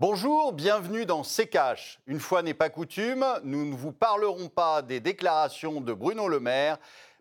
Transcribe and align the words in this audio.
Bonjour, 0.00 0.52
bienvenue 0.52 1.06
dans 1.06 1.22
C'est. 1.22 2.00
Une 2.08 2.18
fois 2.18 2.42
n'est 2.42 2.52
pas 2.52 2.68
coutume, 2.68 3.24
nous 3.44 3.64
ne 3.64 3.76
vous 3.76 3.92
parlerons 3.92 4.48
pas 4.48 4.82
des 4.82 4.98
déclarations 4.98 5.80
de 5.80 5.92
Bruno 5.92 6.26
Le 6.26 6.40
Maire, 6.40 6.78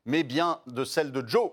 mais 0.07 0.23
bien 0.23 0.59
de 0.65 0.83
celles 0.83 1.11
de 1.11 1.23
Joe. 1.27 1.51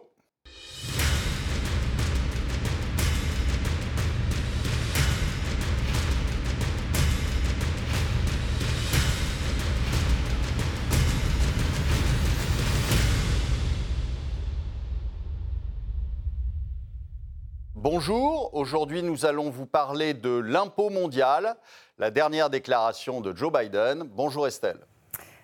Bonjour, 17.82 18.50
aujourd'hui 18.52 19.02
nous 19.02 19.24
allons 19.24 19.48
vous 19.48 19.64
parler 19.64 20.12
de 20.12 20.28
l'impôt 20.28 20.90
mondial, 20.90 21.56
la 21.96 22.10
dernière 22.10 22.50
déclaration 22.50 23.22
de 23.22 23.34
Joe 23.34 23.50
Biden. 23.50 24.02
Bonjour 24.02 24.46
Estelle. 24.46 24.80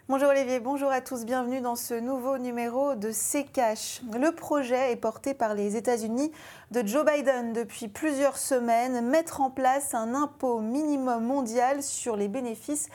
Bonjour 0.06 0.28
Olivier, 0.28 0.60
bonjour 0.60 0.90
à 0.90 1.00
tous, 1.00 1.24
bienvenue 1.24 1.62
dans 1.62 1.76
ce 1.76 1.94
nouveau 1.94 2.36
numéro 2.36 2.94
de 2.94 3.10
C-Cash. 3.10 4.02
Le 4.12 4.32
projet 4.32 4.92
est 4.92 4.96
porté 4.96 5.32
par 5.32 5.54
les 5.54 5.76
États-Unis 5.76 6.30
de 6.72 6.86
Joe 6.86 7.06
Biden 7.06 7.54
depuis 7.54 7.88
plusieurs 7.88 8.36
semaines, 8.36 9.00
mettre 9.08 9.40
en 9.40 9.50
place 9.50 9.94
un 9.94 10.14
impôt 10.14 10.60
minimum 10.60 11.24
mondial 11.24 11.82
sur 11.82 12.16
les 12.16 12.28
bénéfices 12.28 12.88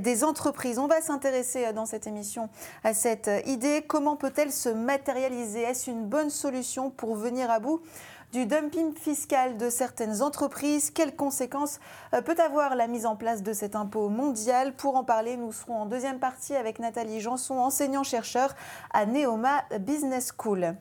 des 0.00 0.24
entreprises. 0.24 0.78
On 0.78 0.86
va 0.86 1.02
s'intéresser 1.02 1.70
dans 1.74 1.84
cette 1.84 2.06
émission 2.06 2.48
à 2.82 2.94
cette 2.94 3.30
idée. 3.44 3.84
Comment 3.86 4.16
peut-elle 4.16 4.50
se 4.50 4.70
matérialiser? 4.70 5.60
Est-ce 5.60 5.90
une 5.90 6.06
bonne 6.06 6.30
solution 6.30 6.90
pour 6.90 7.14
venir 7.14 7.50
à 7.50 7.60
bout? 7.60 7.82
Du 8.32 8.46
dumping 8.46 8.94
fiscal 8.94 9.56
de 9.56 9.70
certaines 9.70 10.22
entreprises. 10.22 10.90
Quelles 10.90 11.14
conséquences 11.14 11.78
euh, 12.12 12.20
peut 12.20 12.36
avoir 12.44 12.74
la 12.74 12.86
mise 12.86 13.06
en 13.06 13.16
place 13.16 13.42
de 13.42 13.52
cet 13.52 13.76
impôt 13.76 14.08
mondial? 14.08 14.74
Pour 14.74 14.96
en 14.96 15.04
parler, 15.04 15.36
nous 15.36 15.52
serons 15.52 15.82
en 15.82 15.86
deuxième 15.86 16.18
partie 16.18 16.54
avec 16.54 16.78
Nathalie 16.78 17.20
Janson, 17.20 17.58
enseignant-chercheur 17.58 18.54
à 18.92 19.06
Neoma 19.06 19.64
Business 19.80 20.32
School. 20.36 20.74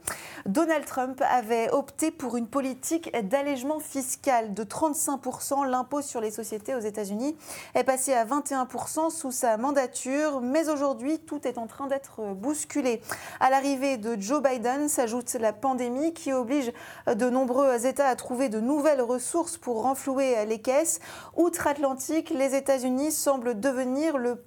Donald 0.46 0.86
Trump 0.86 1.22
avait 1.30 1.70
opté 1.70 2.12
pour 2.12 2.36
une 2.36 2.48
politique 2.48 3.12
d'allègement 3.28 3.80
fiscal 3.80 4.54
de 4.54 4.64
35%. 4.64 5.68
L'impôt 5.68 6.02
sur 6.02 6.22
les 6.22 6.32
sociétés 6.32 6.76
aux 6.76 6.80
États-Unis 6.80 7.38
est 7.74 7.84
passé 7.84 8.14
à 8.14 8.26
21% 8.26 9.12
sous 9.12 9.32
sa 9.32 9.58
mandature, 9.58 10.42
mais 10.42 10.70
aujourd'hui, 10.70 11.20
tout 11.20 11.48
est 11.48 11.58
en 11.58 11.68
train 11.68 11.88
d'être 11.88 12.34
bousculé. 12.34 13.02
À 13.40 13.50
l'arrivée 13.50 13.98
de 13.98 14.20
Joe 14.20 14.42
Biden 14.42 14.90
s'ajoute 14.90 15.34
la 15.34 15.54
pandémie 15.54 16.14
qui 16.14 16.34
oblige 16.34 16.72
de 17.08 17.35
nombreux 17.36 17.86
États 17.86 18.08
à 18.08 18.16
trouver 18.16 18.48
de 18.48 18.62
nouvelles 18.62 19.02
ressources 19.02 19.58
pour 19.58 19.82
renflouer 19.82 20.46
les 20.46 20.60
caisses. 20.60 21.02
Outre-Atlantique, 21.36 22.30
les 22.30 22.56
États-Unis 22.56 23.12
semblent 23.12 23.60
devenir 23.60 24.18
le 24.18 24.38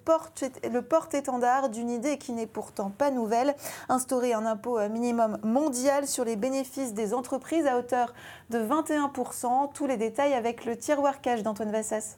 porte-étendard 0.81 1.69
d'une 1.69 1.91
idée 1.91 2.17
qui 2.17 2.33
n'est 2.33 2.47
pourtant 2.47 2.91
pas 2.91 3.11
nouvelle, 3.11 3.55
instaurer 3.91 4.33
un 4.33 4.47
impôt 4.47 4.81
minimum 4.89 5.39
mondial 5.43 6.07
sur 6.07 6.25
les 6.25 6.37
bénéfices 6.37 6.95
des 6.95 7.13
entreprises 7.13 7.67
à 7.67 7.77
hauteur 7.77 8.15
de 8.49 8.59
21%. 8.59 9.73
Tous 9.75 9.87
les 9.87 9.99
détails 9.99 10.33
avec 10.33 10.65
le 10.65 10.77
tiroir 10.77 11.21
cash 11.21 11.43
d'Antoine 11.43 11.71
Vassas. 11.71 12.17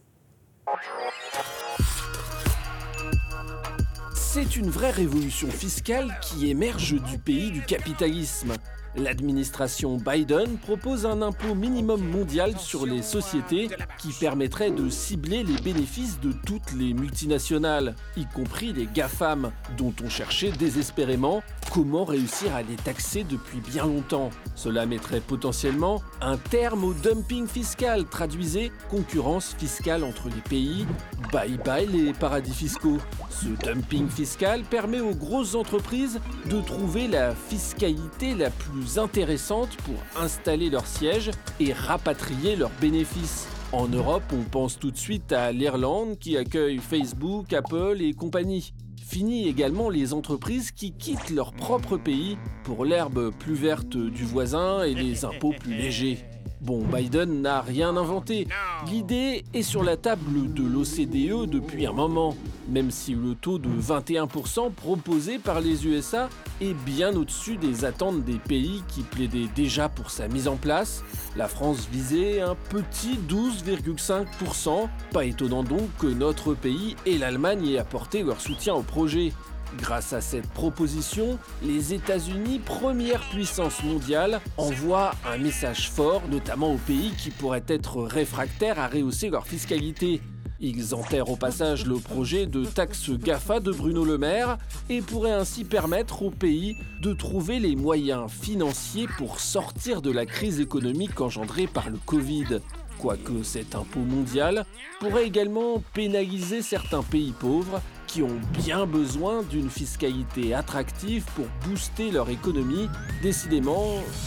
C'est 4.14 4.54
une 4.54 4.70
vraie 4.70 4.92
révolution 4.92 5.50
fiscale 5.50 6.16
qui 6.22 6.48
émerge 6.48 6.94
du 7.02 7.18
pays 7.18 7.50
du 7.50 7.62
capitalisme. 7.62 8.52
L'administration 8.96 9.96
Biden 9.96 10.58
propose 10.58 11.06
un 11.06 11.22
impôt 11.22 11.54
minimum 11.54 12.02
mondial 12.02 12.58
sur 12.58 12.86
les 12.86 13.02
sociétés 13.02 13.68
qui 13.98 14.12
permettrait 14.12 14.72
de 14.72 14.88
cibler 14.88 15.44
les 15.44 15.60
bénéfices 15.62 16.18
de 16.20 16.32
toutes 16.32 16.72
les 16.72 16.92
multinationales, 16.92 17.94
y 18.16 18.26
compris 18.26 18.72
les 18.72 18.86
GAFAM, 18.86 19.52
dont 19.78 19.94
on 20.04 20.08
cherchait 20.08 20.50
désespérément 20.50 21.42
comment 21.72 22.04
réussir 22.04 22.54
à 22.54 22.62
les 22.62 22.74
taxer 22.74 23.22
depuis 23.22 23.60
bien 23.60 23.86
longtemps. 23.86 24.30
Cela 24.56 24.86
mettrait 24.86 25.20
potentiellement 25.20 26.02
un 26.20 26.36
terme 26.36 26.82
au 26.84 26.92
dumping 26.92 27.46
fiscal, 27.46 28.04
traduisez 28.06 28.72
concurrence 28.90 29.54
fiscale 29.56 30.02
entre 30.02 30.28
les 30.28 30.42
pays. 30.48 30.84
Bye 31.32 31.58
bye 31.64 31.86
les 31.86 32.12
paradis 32.12 32.52
fiscaux. 32.52 32.98
Ce 33.30 33.46
dumping 33.64 34.08
fiscal 34.08 34.62
permet 34.62 35.00
aux 35.00 35.14
grosses 35.14 35.54
entreprises 35.54 36.20
de 36.46 36.60
trouver 36.60 37.06
la 37.06 37.34
fiscalité 37.34 38.34
la 38.34 38.50
plus 38.50 38.79
intéressantes 38.96 39.76
pour 39.78 39.96
installer 40.20 40.70
leur 40.70 40.86
siège 40.86 41.30
et 41.58 41.72
rapatrier 41.72 42.56
leurs 42.56 42.72
bénéfices. 42.80 43.48
En 43.72 43.86
Europe, 43.86 44.24
on 44.32 44.42
pense 44.42 44.78
tout 44.78 44.90
de 44.90 44.96
suite 44.96 45.32
à 45.32 45.52
l'Irlande 45.52 46.18
qui 46.18 46.36
accueille 46.36 46.78
Facebook, 46.78 47.52
Apple 47.52 47.98
et 48.00 48.12
compagnie. 48.14 48.72
Fini 49.10 49.48
également 49.48 49.90
les 49.90 50.12
entreprises 50.12 50.70
qui 50.70 50.92
quittent 50.92 51.30
leur 51.30 51.52
propre 51.52 51.96
pays 51.96 52.38
pour 52.62 52.84
l'herbe 52.84 53.32
plus 53.38 53.54
verte 53.54 53.96
du 53.96 54.24
voisin 54.24 54.84
et 54.84 54.94
les 54.94 55.24
impôts 55.24 55.54
plus 55.58 55.74
légers. 55.74 56.29
Bon, 56.60 56.82
Biden 56.84 57.40
n'a 57.40 57.62
rien 57.62 57.96
inventé. 57.96 58.46
L'idée 58.86 59.44
est 59.54 59.62
sur 59.62 59.82
la 59.82 59.96
table 59.96 60.52
de 60.52 60.62
l'OCDE 60.62 61.48
depuis 61.48 61.86
un 61.86 61.92
moment, 61.92 62.36
même 62.68 62.90
si 62.90 63.14
le 63.14 63.34
taux 63.34 63.58
de 63.58 63.70
21% 63.70 64.70
proposé 64.70 65.38
par 65.38 65.62
les 65.62 65.86
USA 65.86 66.28
est 66.60 66.74
bien 66.84 67.16
au-dessus 67.16 67.56
des 67.56 67.86
attentes 67.86 68.24
des 68.24 68.38
pays 68.38 68.82
qui 68.88 69.00
plaidaient 69.00 69.48
déjà 69.56 69.88
pour 69.88 70.10
sa 70.10 70.28
mise 70.28 70.48
en 70.48 70.56
place. 70.56 71.02
La 71.34 71.48
France 71.48 71.88
visait 71.90 72.42
un 72.42 72.54
petit 72.68 73.18
12,5%. 73.26 74.86
Pas 75.12 75.24
étonnant 75.24 75.62
donc 75.62 75.88
que 75.98 76.08
notre 76.08 76.52
pays 76.52 76.94
et 77.06 77.16
l'Allemagne 77.16 77.66
aient 77.68 77.78
apporté 77.78 78.22
leur 78.22 78.40
soutien 78.40 78.74
au 78.74 78.82
projet. 78.82 79.32
Grâce 79.78 80.12
à 80.12 80.20
cette 80.20 80.48
proposition, 80.48 81.38
les 81.62 81.94
États-Unis, 81.94 82.58
première 82.58 83.20
puissance 83.30 83.82
mondiale, 83.84 84.40
envoient 84.56 85.12
un 85.26 85.38
message 85.38 85.90
fort, 85.90 86.22
notamment 86.28 86.72
aux 86.72 86.78
pays 86.78 87.12
qui 87.16 87.30
pourraient 87.30 87.64
être 87.68 88.02
réfractaires 88.02 88.80
à 88.80 88.88
rehausser 88.88 89.30
leur 89.30 89.46
fiscalité. 89.46 90.20
Ils 90.62 90.94
enterrent 90.94 91.30
au 91.30 91.36
passage 91.36 91.86
le 91.86 91.94
projet 91.94 92.46
de 92.46 92.66
taxe 92.66 93.08
GAFA 93.10 93.60
de 93.60 93.72
Bruno 93.72 94.04
Le 94.04 94.18
Maire 94.18 94.58
et 94.90 95.00
pourraient 95.00 95.30
ainsi 95.30 95.64
permettre 95.64 96.22
au 96.22 96.30
pays 96.30 96.76
de 97.00 97.14
trouver 97.14 97.58
les 97.60 97.76
moyens 97.76 98.30
financiers 98.30 99.06
pour 99.16 99.40
sortir 99.40 100.02
de 100.02 100.10
la 100.10 100.26
crise 100.26 100.60
économique 100.60 101.18
engendrée 101.20 101.66
par 101.66 101.88
le 101.88 101.98
Covid. 102.04 102.60
Quoique 102.98 103.42
cet 103.42 103.74
impôt 103.74 104.00
mondial 104.00 104.66
pourrait 104.98 105.26
également 105.26 105.82
pénaliser 105.94 106.60
certains 106.60 107.02
pays 107.02 107.32
pauvres 107.32 107.80
qui 108.10 108.22
ont 108.24 108.40
bien 108.52 108.86
besoin 108.86 109.42
d'une 109.42 109.70
fiscalité 109.70 110.52
attractive 110.52 111.24
pour 111.36 111.46
booster 111.64 112.10
leur 112.10 112.28
économie. 112.28 112.88
Décidément, 113.22 113.84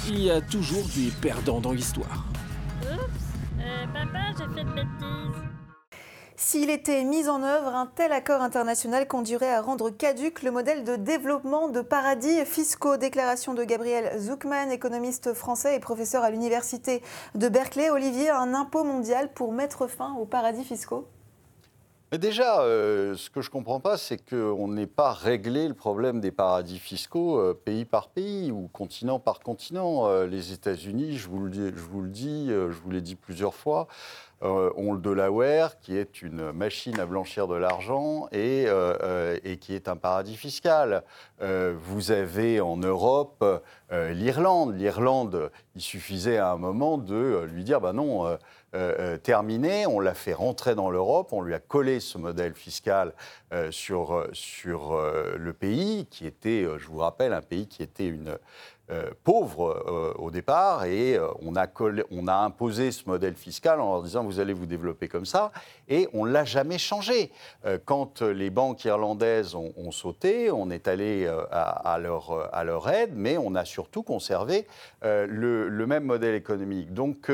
il 0.08 0.22
y 0.22 0.32
a 0.32 0.40
toujours 0.40 0.86
des 0.96 1.12
perdants 1.22 1.60
dans 1.60 1.74
l'histoire. 1.74 2.26
Oups, 2.82 2.90
euh, 3.60 3.86
papa, 3.88 4.20
j'ai 4.38 4.56
fait 4.56 4.62
une 4.62 4.74
bêtise. 4.74 5.44
S'il 6.38 6.70
était 6.70 7.04
mis 7.04 7.28
en 7.28 7.44
œuvre, 7.44 7.76
un 7.76 7.86
tel 7.86 8.14
accord 8.14 8.42
international 8.42 9.06
conduirait 9.06 9.54
à 9.54 9.62
rendre 9.62 9.90
caduque 9.90 10.44
le 10.44 10.52
modèle 10.52 10.86
de 10.86 10.96
développement 10.96 11.68
de 11.68 11.82
paradis 11.82 12.46
fiscaux. 12.46 12.96
Déclaration 12.96 13.54
de 13.54 13.66
Gabriel 13.66 14.18
Zuckman, 14.18 14.72
économiste 14.72 15.34
français 15.34 15.76
et 15.76 15.80
professeur 15.80 16.24
à 16.24 16.30
l'université 16.30 17.02
de 17.36 17.50
Berkeley. 17.50 17.90
Olivier, 17.90 18.30
un 18.30 18.54
impôt 18.54 18.86
mondial 18.86 19.34
pour 19.34 19.52
mettre 19.52 19.88
fin 19.88 20.14
aux 20.14 20.26
paradis 20.26 20.64
fiscaux 20.64 21.08
déjà, 22.20 22.62
euh, 22.62 23.16
ce 23.16 23.32
que 23.32 23.42
je 23.42 23.50
ne 23.50 23.54
comprends 23.54 23.80
pas, 23.80 23.98
c'est 23.98 24.18
qu'on 24.18 24.68
n'ait 24.68 24.86
pas 24.86 25.14
réglé 25.14 25.68
le 25.68 25.74
problème 25.74 26.22
des 26.22 26.32
paradis 26.32 26.78
fiscaux 26.78 27.40
euh, 27.40 27.54
pays 27.54 27.86
par 27.86 28.10
pays 28.10 28.52
ou 28.52 28.70
continent 28.72 29.20
par 29.20 29.40
continent. 29.40 30.08
Euh, 30.08 30.28
les 30.28 30.52
États-Unis, 30.52 31.18
je 31.18 31.28
vous 31.28 31.40
le 31.40 31.50
dis, 31.50 32.50
je 32.50 32.82
vous 32.84 32.92
l'ai 32.92 33.02
dit 33.02 33.16
plusieurs 33.16 33.56
fois, 33.56 33.88
ont 34.42 34.92
le 34.92 35.00
Delaware, 35.00 35.80
qui 35.80 35.96
est 35.96 36.22
une 36.22 36.52
machine 36.52 37.00
à 37.00 37.06
blanchir 37.06 37.48
de 37.48 37.56
l'argent 37.56 38.28
et, 38.34 38.68
et, 39.46 39.58
qui 39.58 39.74
est 39.74 39.88
un 39.88 39.96
paradis 39.96 40.36
fiscal. 40.36 41.04
vous 41.40 42.12
avez 42.12 42.60
en 42.60 42.76
Europe 42.76 43.46
l'Irlande. 43.90 44.76
L'Irlande, 44.76 45.50
il 45.78 45.82
suffisait 45.82 46.40
à 46.40 46.52
un 46.52 46.58
moment 46.58 46.98
de 46.98 47.48
lui 47.54 47.64
dire, 47.64 47.80
bah 47.80 47.94
non 47.94 48.38
euh, 48.76 48.96
euh, 48.98 49.18
terminé. 49.18 49.86
On 49.86 50.00
l'a 50.00 50.16
fait 50.16 50.34
rentrer 50.34 50.74
dans 50.74 50.90
l'Europe, 50.90 51.32
on 51.32 51.42
lui 51.42 51.54
a 51.54 51.60
collé 51.60 52.00
ce 52.00 52.18
modèle 52.18 52.56
fiscal 52.56 53.14
euh, 53.54 53.70
sur, 53.70 54.28
sur 54.34 55.00
le 55.38 55.54
pays, 55.54 56.08
qui 56.10 56.26
était, 56.26 56.66
je 56.80 56.88
vous 56.88 56.98
rappelle, 56.98 57.34
un 57.34 57.42
pays 57.42 57.68
qui 57.68 57.84
était 57.84 58.08
une, 58.08 58.38
pauvre 59.24 60.14
au 60.20 60.30
départ, 60.30 60.84
et 60.86 61.18
on, 61.42 61.56
a 61.56 61.68
on 62.12 62.28
a 62.28 62.36
imposé 62.36 62.92
ce 62.92 63.08
modèle 63.08 63.36
fiscal 63.36 63.80
en 63.80 63.94
leur 63.94 64.04
disant 64.04 64.24
vous 64.24 64.40
allez 64.40 64.54
vous 64.54 64.66
développer 64.66 65.08
comme 65.08 65.26
ça, 65.26 65.52
et 65.88 66.10
on 66.14 66.26
ne 66.26 66.32
l'a 66.32 66.44
jamais 66.44 66.78
changé. 66.78 67.32
quand 67.86 68.22
les 68.22 68.50
banques 68.50 68.84
irlandaises 68.84 69.56
ont, 69.56 69.92
sauté, 69.92 70.52
on 70.52 70.70
est 70.70 70.88
allé 70.88 71.28
à, 71.52 71.98
leur, 72.00 72.54
à 72.54 72.64
leur 72.66 72.88
aide, 72.90 73.12
mais 73.16 73.38
on 73.38 73.56
a 73.56 73.66
surtout 73.66 74.04
conservé 74.04 74.68
le, 75.02 75.70
le, 75.70 75.88
même 75.88 76.04
modèle 76.04 76.36
économique. 76.36 76.94
Donc, 76.94 77.32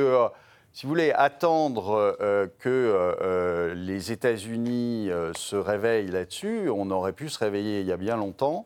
si 0.72 0.86
vous 0.86 0.90
voulez, 0.90 1.12
attendre 1.12 2.16
euh, 2.22 2.48
que 2.60 2.70
euh, 2.70 3.74
les 3.74 4.12
États-Unis 4.12 5.10
euh, 5.10 5.34
se 5.34 5.56
réveillent 5.56 6.12
là-dessus, 6.12 6.70
on 6.70 6.92
aurait 6.92 7.14
pu 7.14 7.28
se 7.28 7.40
réveiller 7.40 7.82
il 7.82 7.88
y 7.88 7.92
a 7.92 7.98
bien 7.98 8.16
longtemps, 8.16 8.66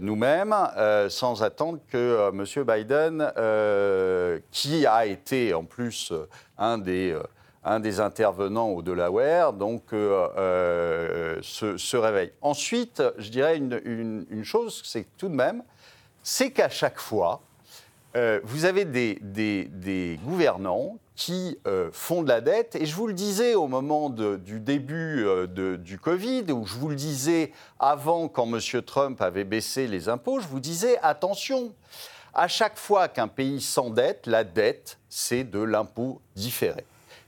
nous-mêmes, 0.00 0.54
sans 1.08 1.42
attendre 1.42 1.78
que 1.90 2.30
M. 2.30 2.44
Biden, 2.64 3.32
qui 4.50 4.86
a 4.86 5.06
été 5.06 5.52
en 5.52 5.64
plus 5.64 6.12
un 6.56 6.78
des 6.78 8.00
intervenants 8.00 8.70
au 8.70 8.82
Delaware, 8.82 9.52
donc 9.52 9.82
se, 9.90 11.96
réveille. 11.96 12.32
Ensuite, 12.40 13.02
je 13.18 13.30
dirais 13.30 13.58
une, 13.58 14.44
chose, 14.44 14.80
c'est 14.84 15.06
tout 15.18 15.28
de 15.28 15.34
même, 15.34 15.62
c'est 16.22 16.50
qu'à 16.50 16.70
chaque 16.70 16.98
fois, 16.98 17.42
vous 18.14 18.64
avez 18.64 18.86
des, 18.86 20.18
gouvernants 20.24 20.96
qui 21.20 21.58
euh, 21.66 21.90
font 21.92 22.22
de 22.22 22.28
la 22.28 22.40
dette. 22.40 22.76
Et 22.76 22.86
je 22.86 22.96
vous 22.96 23.06
le 23.06 23.12
disais 23.12 23.54
au 23.54 23.66
moment 23.66 24.08
du 24.08 24.58
début 24.58 25.26
euh, 25.26 25.76
du 25.76 25.98
Covid, 25.98 26.50
ou 26.50 26.64
je 26.64 26.78
vous 26.78 26.88
le 26.88 26.94
disais 26.94 27.52
avant 27.78 28.26
quand 28.28 28.46
M. 28.46 28.82
Trump 28.82 29.20
avait 29.20 29.44
baissé 29.44 29.86
les 29.86 30.08
impôts, 30.08 30.40
je 30.40 30.48
vous 30.48 30.60
disais 30.60 30.98
attention, 31.02 31.74
à 32.32 32.48
chaque 32.48 32.78
fois 32.78 33.08
qu'un 33.08 33.28
pays 33.28 33.60
s'endette, 33.60 34.26
la 34.26 34.44
dette, 34.44 34.98
c'est 35.10 35.44
de 35.44 35.60
l'impôt 35.60 36.22
différé. 36.36 36.86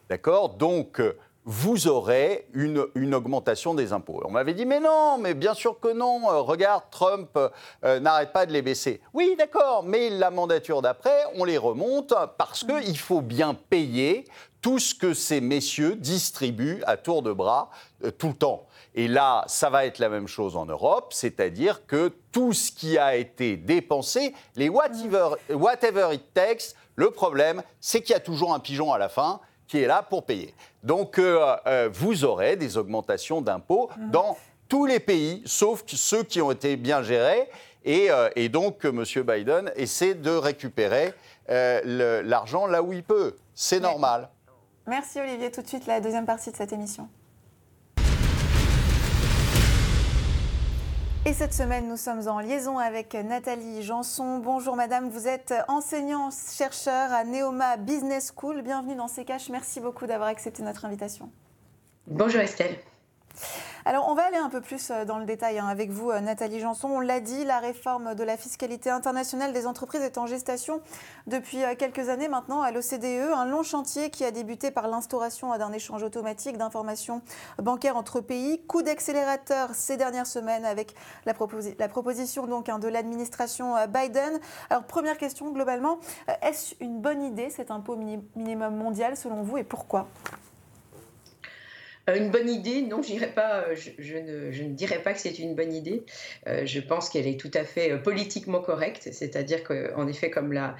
D'accord? 0.09 0.55
Donc, 0.55 1.03
vous 1.45 1.89
aurez 1.89 2.47
une, 2.55 3.15
augmentation 3.15 3.75
des 3.75 3.93
impôts. 3.93 4.21
On 4.25 4.31
m'avait 4.31 4.55
dit, 4.55 4.65
mais 4.65 4.79
non, 4.79 5.19
mais 5.19 5.35
bien 5.35 5.55
sûr 5.55 5.81
que 5.81 5.93
non, 5.93 6.31
euh, 6.31 6.41
regarde, 6.41 6.85
Trump 6.91 7.37
euh, 7.85 8.01
n'arrête 8.01 8.33
pas 8.33 8.47
de 8.47 8.53
les 8.53 8.63
baisser. 8.63 9.01
Oui, 9.13 9.35
d'accord, 9.37 9.83
mais 9.83 10.09
la 10.09 10.31
mandature 10.31 10.83
d'après, 10.83 11.25
on 11.35 11.45
les 11.45 11.59
remonte 11.59 12.15
parce 12.39 12.65
qu'il 12.65 12.99
faut 12.99 13.23
bien 13.23 13.55
payer 13.55 14.25
tout 14.61 14.79
ce 14.79 14.95
que 14.95 15.13
ces 15.13 15.41
messieurs 15.41 15.97
distribuent 15.97 16.83
à 16.87 16.97
tour 16.97 17.23
de 17.23 17.33
bras 17.33 17.71
euh, 18.05 18.13
tout 18.13 18.29
le 18.29 18.35
temps. 18.35 18.67
Et 18.95 19.09
là, 19.09 19.43
ça 19.49 19.69
va 19.69 19.87
être 19.87 19.99
la 19.99 20.09
même 20.09 20.29
chose 20.29 20.57
en 20.57 20.67
Europe, 20.67 21.13
c'est-à-dire 21.13 21.87
que 21.87 22.13
tout 22.31 22.53
ce 22.53 22.71
qui 22.71 22.99
a 22.99 23.17
été 23.17 23.57
dépensé, 23.57 24.35
les 24.55 24.69
whatever, 24.69 25.31
whatever 25.51 26.11
it 26.13 26.23
takes, 26.35 26.75
le 26.95 27.11
problème, 27.11 27.63
c'est 27.81 28.03
qu'il 28.03 28.13
y 28.13 28.17
a 28.17 28.21
toujours 28.21 28.55
un 28.55 28.61
pigeon 28.61 28.93
à 28.93 28.99
la 28.99 29.09
fin 29.09 29.41
qui 29.73 29.79
est 29.79 29.87
là 29.87 30.03
pour 30.03 30.27
payer. 30.27 30.53
Donc, 30.83 31.19
euh, 31.19 31.57
euh, 31.67 31.89
vous 31.91 32.27
aurez 32.27 32.57
des 32.57 32.77
augmentations 32.77 33.41
d'impôts 33.41 33.89
mhm. 33.97 34.11
dans 34.11 34.37
tous 34.69 34.85
les 34.85 35.01
pays, 35.01 35.43
sauf 35.47 35.83
ceux 35.87 36.25
qui 36.25 36.43
ont 36.43 36.51
été 36.51 36.77
bien 36.77 37.03
gérés. 37.03 37.49
Et, 37.83 38.11
euh, 38.11 38.29
donc, 38.51 38.85
M. 38.85 39.03
Biden 39.03 39.73
essaie 39.75 40.13
de 40.13 40.31
récupérer 40.31 41.15
l'argent 41.49 42.67
là 42.67 42.83
où 42.83 42.93
il 42.93 43.03
peut. 43.03 43.35
C'est 43.55 43.81
normal. 43.81 44.29
Merci 44.87 45.21
Olivier. 45.21 45.51
Tout 45.51 45.63
de 45.63 45.69
suite, 45.69 45.87
la 45.87 46.03
deuxième 46.03 46.27
partie 46.27 46.51
de 46.51 46.57
cette 46.57 46.75
émission. 46.75 47.09
Et 51.25 51.35
cette 51.35 51.55
semaine, 51.55 51.87
nous 51.87 51.97
sommes 51.97 52.27
en 52.27 52.41
liaison 52.41 52.79
avec 52.79 53.15
Nathalie 53.15 53.85
Janson. 53.85 54.39
Bonjour 54.39 54.75
madame, 54.75 55.09
vous 55.09 55.29
êtes 55.29 55.55
enseignant-chercheur 55.69 57.13
à 57.13 57.23
Neoma 57.23 57.77
Business 57.77 58.33
School. 58.37 58.63
Bienvenue 58.63 58.97
dans 58.97 59.07
CKH. 59.07 59.49
Merci 59.51 59.79
beaucoup 59.79 60.07
d'avoir 60.07 60.29
accepté 60.29 60.65
notre 60.65 60.85
invitation. 60.85 61.31
Bonjour 62.09 62.41
Estelle. 62.41 62.77
Alors, 63.85 64.09
on 64.09 64.15
va 64.15 64.23
aller 64.23 64.37
un 64.37 64.49
peu 64.49 64.61
plus 64.61 64.91
euh, 64.91 65.05
dans 65.05 65.19
le 65.19 65.25
détail 65.25 65.59
hein, 65.59 65.67
avec 65.67 65.91
vous, 65.91 66.11
euh, 66.11 66.21
Nathalie 66.21 66.61
Janson. 66.61 66.89
On 66.89 67.01
l'a 67.01 67.19
dit, 67.19 67.45
la 67.45 67.59
réforme 67.59 68.15
de 68.15 68.23
la 68.23 68.37
fiscalité 68.37 68.91
internationale 68.91 69.53
des 69.53 69.67
entreprises 69.67 70.03
est 70.03 70.19
en 70.19 70.27
gestation 70.27 70.81
depuis 71.27 71.65
euh, 71.65 71.75
quelques 71.77 72.09
années 72.09 72.29
maintenant 72.29 72.63
à 72.63 72.71
l'OCDE. 72.71 73.33
Un 73.35 73.45
long 73.45 73.65
chantier 73.65 74.11
qui 74.11 74.25
a 74.25 74.31
débuté 74.31 74.71
par 74.71 74.87
l'instauration 74.87 75.57
d'un 75.59 75.73
échange 75.73 76.05
automatique 76.05 76.59
d'informations 76.59 77.23
bancaires 77.61 77.97
entre 77.97 78.21
pays. 78.21 78.65
Coup 78.67 78.83
d'accélérateur 78.83 79.71
ces 79.75 79.97
dernières 79.97 80.29
semaines 80.29 80.65
avec 80.65 80.95
la, 81.27 81.35
proposition 81.89 82.47
donc 82.47 82.69
hein, 82.69 82.79
de 82.79 82.87
l'administration 82.87 83.75
Biden. 83.89 84.39
Alors, 84.71 84.85
première 84.85 85.19
question 85.19 85.51
globalement, 85.51 85.99
est-ce 86.43 86.75
une 86.81 87.01
bonne 87.01 87.23
idée 87.23 87.51
cet 87.51 87.71
impôt 87.73 87.97
minimum 87.97 88.77
mondial 88.77 89.17
selon 89.17 89.43
vous 89.43 89.59
et 89.59 89.65
pourquoi? 89.65 90.07
Une 92.09 92.31
bonne 92.31 92.51
idée, 92.51 92.83
non, 92.83 93.01
pas, 93.35 93.61
euh, 93.61 93.77
je, 93.77 94.17
ne, 94.17 94.51
je, 94.51 94.63
ne, 94.65 94.75
dirais 94.75 95.01
pas 95.03 95.13
que 95.13 95.21
c'est 95.21 95.39
une 95.39 95.55
bonne 95.55 95.73
idée. 95.73 96.05
Euh, 96.49 96.67
je 96.67 96.81
pense 96.81 97.09
qu'elle 97.09 97.27
est 97.27 97.39
tout 97.39 97.51
à 97.55 97.65
fait 97.65 97.97
politiquement 98.03 98.61
correcte, 98.61 99.09
c'est-à-dire 99.13 99.63
qu'en 99.63 100.07
effet, 100.09 100.31
comme 100.31 100.53
l'a 100.53 100.71
euh, 100.71 100.73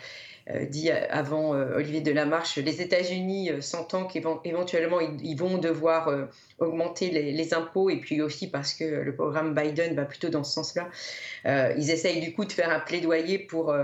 dit 0.71 0.91
avant 0.91 1.55
euh, 1.55 1.77
Olivier 1.77 2.01
Delamarche, 2.01 2.57
les 2.57 2.83
États-Unis 2.83 3.51
euh, 3.51 3.61
sentant 3.61 4.05
qu'éventuellement 4.07 5.01
ils, 5.01 5.37
vont 5.37 5.59
devoir 5.59 6.29
augmenter 6.59 7.11
les, 7.11 7.55
impôts 7.55 7.91
et 7.91 7.97
puis 7.97 8.21
aussi 8.23 8.49
parce 8.49 8.75
que 8.75 8.85
le 8.85 9.15
programme 9.15 9.55
Biden 9.55 9.95
va 9.95 10.05
plutôt 10.05 10.29
dans 10.29 10.45
ce 10.45 10.53
sens-là, 10.53 10.89
ils 11.77 11.91
essayent 11.91 12.21
du 12.21 12.33
coup 12.33 12.45
de 12.45 12.53
faire 12.53 12.71
un 12.71 12.81
plaidoyer 12.81 13.39
pour, 13.39 13.75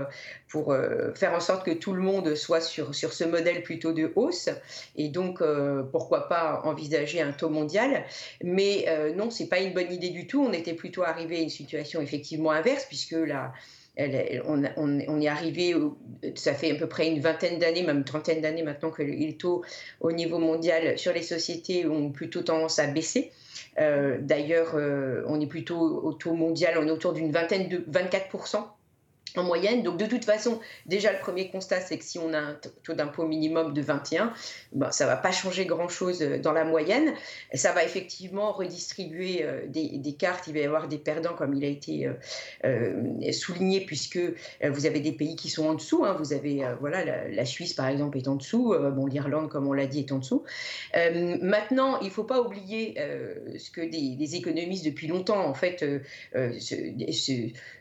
pour 0.47 0.75
faire 1.15 1.33
en 1.33 1.39
sorte 1.39 1.65
que 1.65 1.71
tout 1.71 1.93
le 1.93 2.01
monde 2.01 2.35
soit 2.35 2.61
sur, 2.61 2.95
sur 2.95 3.13
ce 3.13 3.25
modèle 3.25 3.63
plutôt 3.63 3.91
de 3.91 4.11
hausse 4.15 4.49
et 4.95 5.09
donc 5.09 5.43
pourquoi 5.91 6.29
pas 6.29 6.61
envisager 6.63 7.21
un 7.21 7.31
taux 7.31 7.49
mondial. 7.49 8.05
Mais 8.43 8.85
non, 9.15 9.29
c'est 9.29 9.47
pas 9.47 9.59
une 9.59 9.73
bonne 9.73 9.91
idée 9.91 10.09
du 10.09 10.25
tout. 10.25 10.43
On 10.43 10.53
était 10.53 10.73
plutôt 10.73 11.03
arrivé 11.03 11.37
à 11.37 11.41
une 11.41 11.49
situation 11.49 12.01
effectivement 12.01 12.51
inverse 12.51 12.85
puisque 12.85 13.11
la 13.11 13.51
on, 14.45 15.21
est 15.21 15.27
arrivé, 15.27 15.75
ça 16.35 16.53
fait 16.53 16.71
à 16.71 16.75
peu 16.75 16.87
près 16.87 17.07
une 17.07 17.19
vingtaine 17.19 17.59
d'années, 17.59 17.83
même 17.83 17.97
une 17.97 18.03
trentaine 18.03 18.41
d'années 18.41 18.63
maintenant 18.63 18.91
que 18.91 19.03
les 19.03 19.35
taux 19.35 19.63
au 19.99 20.11
niveau 20.11 20.39
mondial 20.39 20.97
sur 20.97 21.13
les 21.13 21.21
sociétés 21.21 21.85
ont 21.85 22.11
plutôt 22.11 22.41
tendance 22.41 22.79
à 22.79 22.87
baisser. 22.87 23.31
Euh, 23.79 24.17
d'ailleurs, 24.21 24.75
euh, 24.75 25.23
on 25.27 25.39
est 25.39 25.47
plutôt 25.47 25.79
au 25.79 26.13
taux 26.13 26.33
mondial, 26.33 26.77
on 26.77 26.87
est 26.87 26.91
autour 26.91 27.13
d'une 27.13 27.31
vingtaine 27.31 27.69
de 27.69 27.83
24 27.87 28.29
en 29.37 29.43
moyenne. 29.43 29.83
Donc 29.83 29.97
de 29.97 30.05
toute 30.05 30.25
façon, 30.25 30.59
déjà 30.85 31.11
le 31.11 31.19
premier 31.19 31.49
constat, 31.49 31.81
c'est 31.81 31.97
que 31.97 32.03
si 32.03 32.19
on 32.19 32.33
a 32.33 32.39
un 32.39 32.59
taux 32.83 32.93
d'impôt 32.93 33.25
minimum 33.25 33.73
de 33.73 33.81
21, 33.81 34.33
ben, 34.73 34.91
ça 34.91 35.05
ne 35.05 35.09
va 35.09 35.17
pas 35.17 35.31
changer 35.31 35.65
grand-chose 35.65 36.21
euh, 36.21 36.39
dans 36.39 36.51
la 36.51 36.63
moyenne. 36.63 37.13
Ça 37.53 37.71
va 37.71 37.83
effectivement 37.83 38.51
redistribuer 38.51 39.43
euh, 39.43 39.65
des, 39.67 40.15
cartes, 40.17 40.47
il 40.47 40.53
va 40.53 40.59
y 40.59 40.65
avoir 40.65 40.87
des 40.87 40.97
perdants 40.97 41.33
comme 41.33 41.53
il 41.53 41.63
a 41.63 41.67
été 41.67 42.09
euh, 42.65 43.31
souligné, 43.31 43.81
puisque 43.81 44.19
vous 44.63 44.85
avez 44.85 44.99
des 44.99 45.11
pays 45.11 45.35
qui 45.35 45.49
sont 45.49 45.67
en 45.67 45.73
dessous. 45.75 46.03
Hein. 46.05 46.15
Vous 46.19 46.33
avez, 46.33 46.63
voilà, 46.79 47.27
la, 47.29 47.45
Suisse 47.45 47.73
par 47.73 47.87
exemple 47.87 48.17
est 48.17 48.27
en 48.27 48.35
dessous, 48.35 48.75
bon, 48.93 49.05
l'Irlande 49.05 49.49
comme 49.49 49.67
on 49.67 49.73
l'a 49.73 49.87
dit 49.87 49.99
est 49.99 50.11
en 50.11 50.19
dessous. 50.19 50.43
maintenant, 50.93 51.99
il 52.01 52.07
ne 52.07 52.11
faut 52.11 52.23
pas 52.23 52.41
oublier 52.41 52.95
ce 53.57 53.71
que 53.71 53.81
des, 53.81 54.35
économistes 54.35 54.85
depuis 54.85 55.07
longtemps 55.07 55.45
en 55.45 55.53
fait 55.53 55.85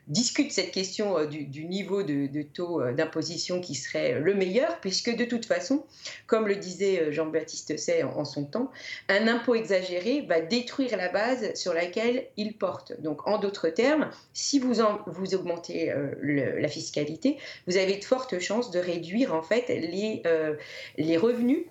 discutent 0.07 0.52
cette 0.52 0.71
question 0.71 1.25
du 1.26 1.38
du, 1.45 1.64
niveau 1.64 2.02
de, 2.02 2.42
taux 2.42 2.80
euh, 2.80 2.92
d'imposition 2.92 3.61
qui 3.61 3.75
serait 3.75 4.21
le 4.21 4.35
meilleur, 4.35 4.80
puisque 4.80 5.14
de 5.14 5.25
toute 5.25 5.47
façon, 5.47 5.85
comme 6.26 6.47
le 6.47 6.57
disait 6.57 7.00
euh, 7.00 7.12
Jean-Baptiste 7.12 7.78
Say 7.78 8.02
en, 8.02 8.25
son 8.25 8.45
temps, 8.45 8.71
un 9.09 9.28
impôt 9.28 9.54
exagéré 9.54 10.23
va 10.23 10.40
détruire 10.40 10.97
la 10.97 11.09
base 11.09 11.54
sur 11.54 11.75
laquelle 11.75 12.26
il 12.37 12.54
porte. 12.54 13.00
Donc, 13.00 13.26
en 13.26 13.38
d'autres 13.38 13.68
termes, 13.68 14.11
si 14.33 14.59
vous, 14.59 14.80
augmentez 14.80 15.90
euh, 15.90 16.14
la 16.23 16.68
fiscalité, 16.68 17.38
vous 17.66 17.76
avez 17.76 17.97
de 17.97 18.04
fortes 18.04 18.38
chances 18.38 18.71
de 18.71 18.78
réduire 18.78 19.35
en 19.35 19.42
fait 19.42 19.68
les 19.68 21.16
revenus 21.16 21.64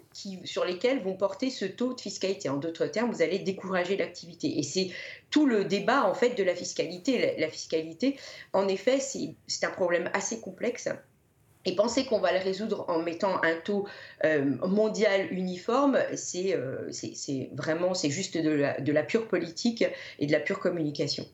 sur 0.43 0.65
lesquels 0.65 1.01
vont 1.03 1.15
porter 1.15 1.49
ce 1.49 1.65
taux 1.65 1.93
de 1.93 2.01
fiscalité. 2.01 2.49
En 2.49 2.57
d'autres 2.57 2.87
termes, 2.87 3.11
vous 3.11 3.21
allez 3.21 3.39
décourager 3.39 3.97
l'activité. 3.97 4.57
Et 4.59 4.63
c'est 4.63 4.89
tout 5.29 5.45
le 5.45 5.65
débat 5.65 6.05
en 6.05 6.13
fait 6.13 6.35
de 6.35 6.43
la 6.43 6.55
fiscalité. 6.55 7.35
La, 7.37 7.49
fiscalité, 7.49 8.17
en 8.53 8.67
effet, 8.67 8.99
c'est 8.99 9.65
un 9.65 9.71
problème 9.71 10.09
assez 10.13 10.39
complexe. 10.39 10.89
Et 11.65 11.75
penser 11.75 12.05
qu'on 12.05 12.19
va 12.19 12.31
le 12.31 12.39
résoudre 12.39 12.85
en 12.87 13.01
mettant 13.01 13.43
un 13.43 13.55
taux 13.55 13.87
euh, 14.23 14.55
mondial 14.65 15.31
uniforme, 15.33 15.95
euh, 15.95 16.15
c'est 16.91 17.49
vraiment, 17.53 17.93
c'est 17.93 18.09
juste 18.09 18.37
de 18.37 18.91
la 18.91 19.03
pure 19.03 19.27
politique 19.27 19.85
et 20.19 20.27
de 20.27 20.31
la 20.31 20.39
pure 20.39 20.59
communication. 20.59 21.25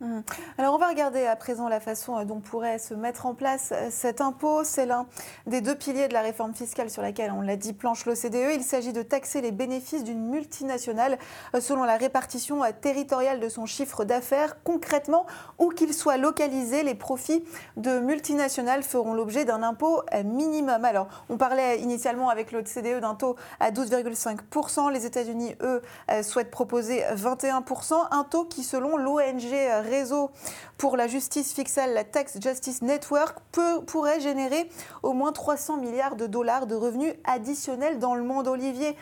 Mmh. 0.00 0.20
Alors 0.58 0.74
on 0.74 0.78
va 0.78 0.88
regarder 0.88 1.24
à 1.24 1.36
présent 1.36 1.70
la 1.70 1.80
façon 1.80 2.18
euh, 2.18 2.24
dont 2.26 2.40
pourrait 2.40 2.78
se 2.78 2.92
mettre 2.92 3.24
en 3.24 3.32
place 3.32 3.72
euh, 3.72 3.88
cet 3.90 4.20
impôt. 4.20 4.62
C'est 4.62 4.84
l'un 4.84 5.06
des 5.46 5.62
deux 5.62 5.74
piliers 5.74 6.06
de 6.06 6.12
la 6.12 6.20
réforme 6.20 6.52
fiscale 6.52 6.90
sur 6.90 7.00
laquelle, 7.00 7.32
on 7.32 7.40
l'a 7.40 7.56
dit, 7.56 7.72
planche 7.72 8.04
l'OCDE. 8.04 8.56
Il 8.56 8.62
s'agit 8.62 8.92
de 8.92 9.00
taxer 9.00 9.40
les 9.40 9.52
bénéfices 9.52 10.04
d'une 10.04 10.28
multinationale 10.28 11.16
euh, 11.54 11.62
selon 11.62 11.84
la 11.84 11.96
répartition 11.96 12.60
territoriale 12.78 13.40
de 13.40 13.48
son 13.48 13.64
chiffre 13.64 14.04
d'affaires. 14.04 14.62
Concrètement, 14.64 15.24
où 15.58 15.70
qu'il 15.70 15.94
soit 15.94 16.18
localisé, 16.18 16.82
les 16.82 16.94
profits 16.94 17.42
de 17.78 17.98
multinationales 17.98 18.82
feront 18.82 19.14
l'objet 19.14 19.46
d'un 19.46 19.62
impôt 19.62 20.02
minimum. 20.24 20.84
Alors 20.84 21.08
on 21.30 21.38
parlait 21.38 21.80
initialement 21.80 22.28
avec 22.28 22.52
l'OCDE 22.52 23.00
d'un 23.00 23.14
taux 23.14 23.36
à 23.60 23.70
12,5%. 23.70 24.92
Les 24.92 25.06
États-Unis, 25.06 25.54
eux, 25.62 25.80
souhaitent 26.22 26.50
proposer 26.50 27.02
21%, 27.14 27.94
un 28.10 28.24
taux 28.24 28.44
qui 28.44 28.62
selon 28.62 28.98
l'ONG 28.98 29.54
réseau 29.86 30.30
pour 30.76 30.96
la 30.96 31.06
justice 31.06 31.54
fiscale, 31.54 31.94
la 31.94 32.04
Tax 32.04 32.38
Justice 32.40 32.82
Network, 32.82 33.38
pourrait 33.86 34.20
générer 34.20 34.68
au 35.02 35.12
moins 35.12 35.32
300 35.32 35.78
milliards 35.78 36.16
de 36.16 36.26
dollars 36.26 36.66
de 36.66 36.74
revenus 36.74 37.14
additionnels 37.24 37.98
dans 37.98 38.14
le 38.14 38.22
monde. 38.22 38.48
Olivier, 38.48 38.96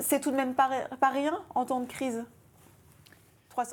c'est 0.00 0.20
tout 0.20 0.30
de 0.30 0.36
même 0.36 0.54
pas, 0.54 0.68
rien 1.12 1.38
en 1.54 1.64
temps 1.64 1.80
de 1.80 1.86
crise? 1.86 2.24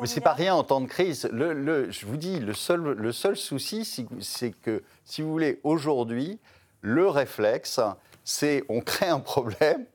mais 0.02 0.08
c'est 0.08 0.20
pas 0.22 0.34
rien 0.34 0.54
en 0.54 0.64
temps 0.64 0.82
de 0.82 0.88
crise. 0.88 1.30
Le, 1.32 1.90
je 1.90 2.06
vous 2.06 2.18
dis, 2.18 2.40
le 2.40 2.54
seul, 2.54 2.82
le 2.82 3.12
seul 3.14 3.38
souci, 3.38 3.86
c'est 4.20 4.52
que, 4.52 4.84
si 5.06 5.22
vous 5.22 5.32
voulez, 5.32 5.62
aujourd'hui, 5.64 6.40
le 6.82 7.08
réflexe, 7.08 7.80
c'est 8.24 8.64
on 8.70 8.82
crée 8.82 9.08
un 9.08 9.20
problème 9.20 9.86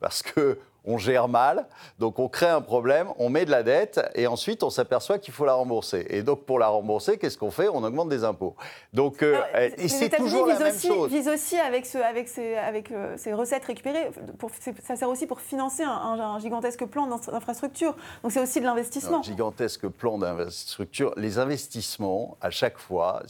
parce 0.00 0.22
que 0.22 0.58
on 0.84 0.98
gère 0.98 1.28
mal, 1.28 1.66
donc 1.98 2.18
on 2.18 2.28
crée 2.28 2.48
un 2.48 2.60
problème, 2.60 3.08
on 3.18 3.28
met 3.28 3.44
de 3.44 3.50
la 3.50 3.62
dette 3.62 4.00
et 4.14 4.26
ensuite 4.26 4.62
on 4.62 4.70
s'aperçoit 4.70 5.18
qu'il 5.18 5.32
faut 5.32 5.44
la 5.44 5.54
rembourser. 5.54 6.06
Et 6.10 6.22
donc 6.22 6.44
pour 6.44 6.58
la 6.58 6.68
rembourser, 6.68 7.18
qu'est-ce 7.18 7.38
qu'on 7.38 7.50
fait? 7.50 7.68
On 7.68 7.84
augmente 7.84 8.08
des 8.08 8.24
impôts. 8.24 8.56
Donc 8.92 9.22
euh, 9.22 9.40
et 9.78 9.88
c'est 9.88 10.10
toujours 10.10 10.46
la 10.46 10.58
même 10.58 10.78
chose. 10.78 11.10
Vise 11.10 11.28
aussi 11.28 11.56
avec, 11.58 11.86
ce, 11.86 11.98
avec, 11.98 12.28
ces, 12.28 12.56
avec 12.56 12.90
euh, 12.90 13.14
ces 13.16 13.32
recettes 13.32 13.64
récupérées, 13.64 14.10
pour, 14.38 14.50
ça 14.82 14.96
sert 14.96 15.08
aussi 15.08 15.26
pour 15.26 15.40
financer 15.40 15.84
un, 15.84 16.38
gigantesque 16.38 16.84
plan 16.86 17.06
d'infrastructure. 17.06 17.94
Donc 18.22 18.32
c'est 18.32 18.40
aussi 18.40 18.60
de 18.60 18.64
l'investissement. 18.64 19.18
Un 19.18 19.22
gigantesque 19.22 19.86
plan 19.88 20.18
d'infrastructure. 20.18 21.12
Les 21.16 21.38
investissements, 21.38 22.36
à 22.40 22.50
chaque 22.50 22.78
fois, 22.78 23.22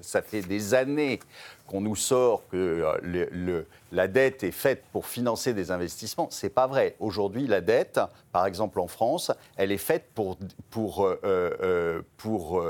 ça 0.00 0.22
fait 0.22 0.42
des 0.42 0.74
années 0.74 1.20
qu'on 1.66 1.80
nous 1.80 1.96
sort 1.96 2.46
que 2.48 2.84
euh, 3.04 3.62
la 3.92 4.08
dette 4.08 4.42
est 4.44 4.52
faite 4.52 4.84
pour 4.92 5.06
financer 5.06 5.54
des 5.54 5.70
investissements, 5.70 6.28
c'est 6.30 6.50
pas 6.50 6.66
vrai. 6.66 6.96
Aujourd'hui, 7.00 7.46
la 7.46 7.60
dette, 7.60 8.00
par 8.32 8.46
exemple 8.46 8.80
en 8.80 8.86
France, 8.86 9.32
elle 9.56 9.72
est 9.72 9.78
faite 9.78 10.10
pour, 10.14 10.38
pour, 10.70 11.04
euh, 11.04 11.18
euh, 11.24 12.02
pour 12.16 12.62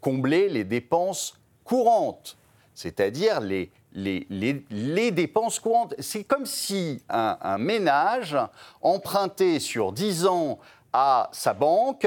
combler 0.00 0.48
les 0.48 0.64
dépenses 0.64 1.38
courantes, 1.64 2.36
c'est-à-dire 2.74 3.40
les, 3.40 3.70
les, 3.94 4.26
les, 4.28 5.10
dépenses 5.10 5.58
courantes. 5.58 5.94
C'est 5.98 6.24
comme 6.24 6.44
si 6.44 7.02
un, 7.08 7.38
un, 7.40 7.56
ménage 7.56 8.36
empruntait 8.82 9.58
sur 9.58 9.92
10 9.92 10.26
ans 10.26 10.58
à 10.92 11.30
sa 11.32 11.54
banque 11.54 12.06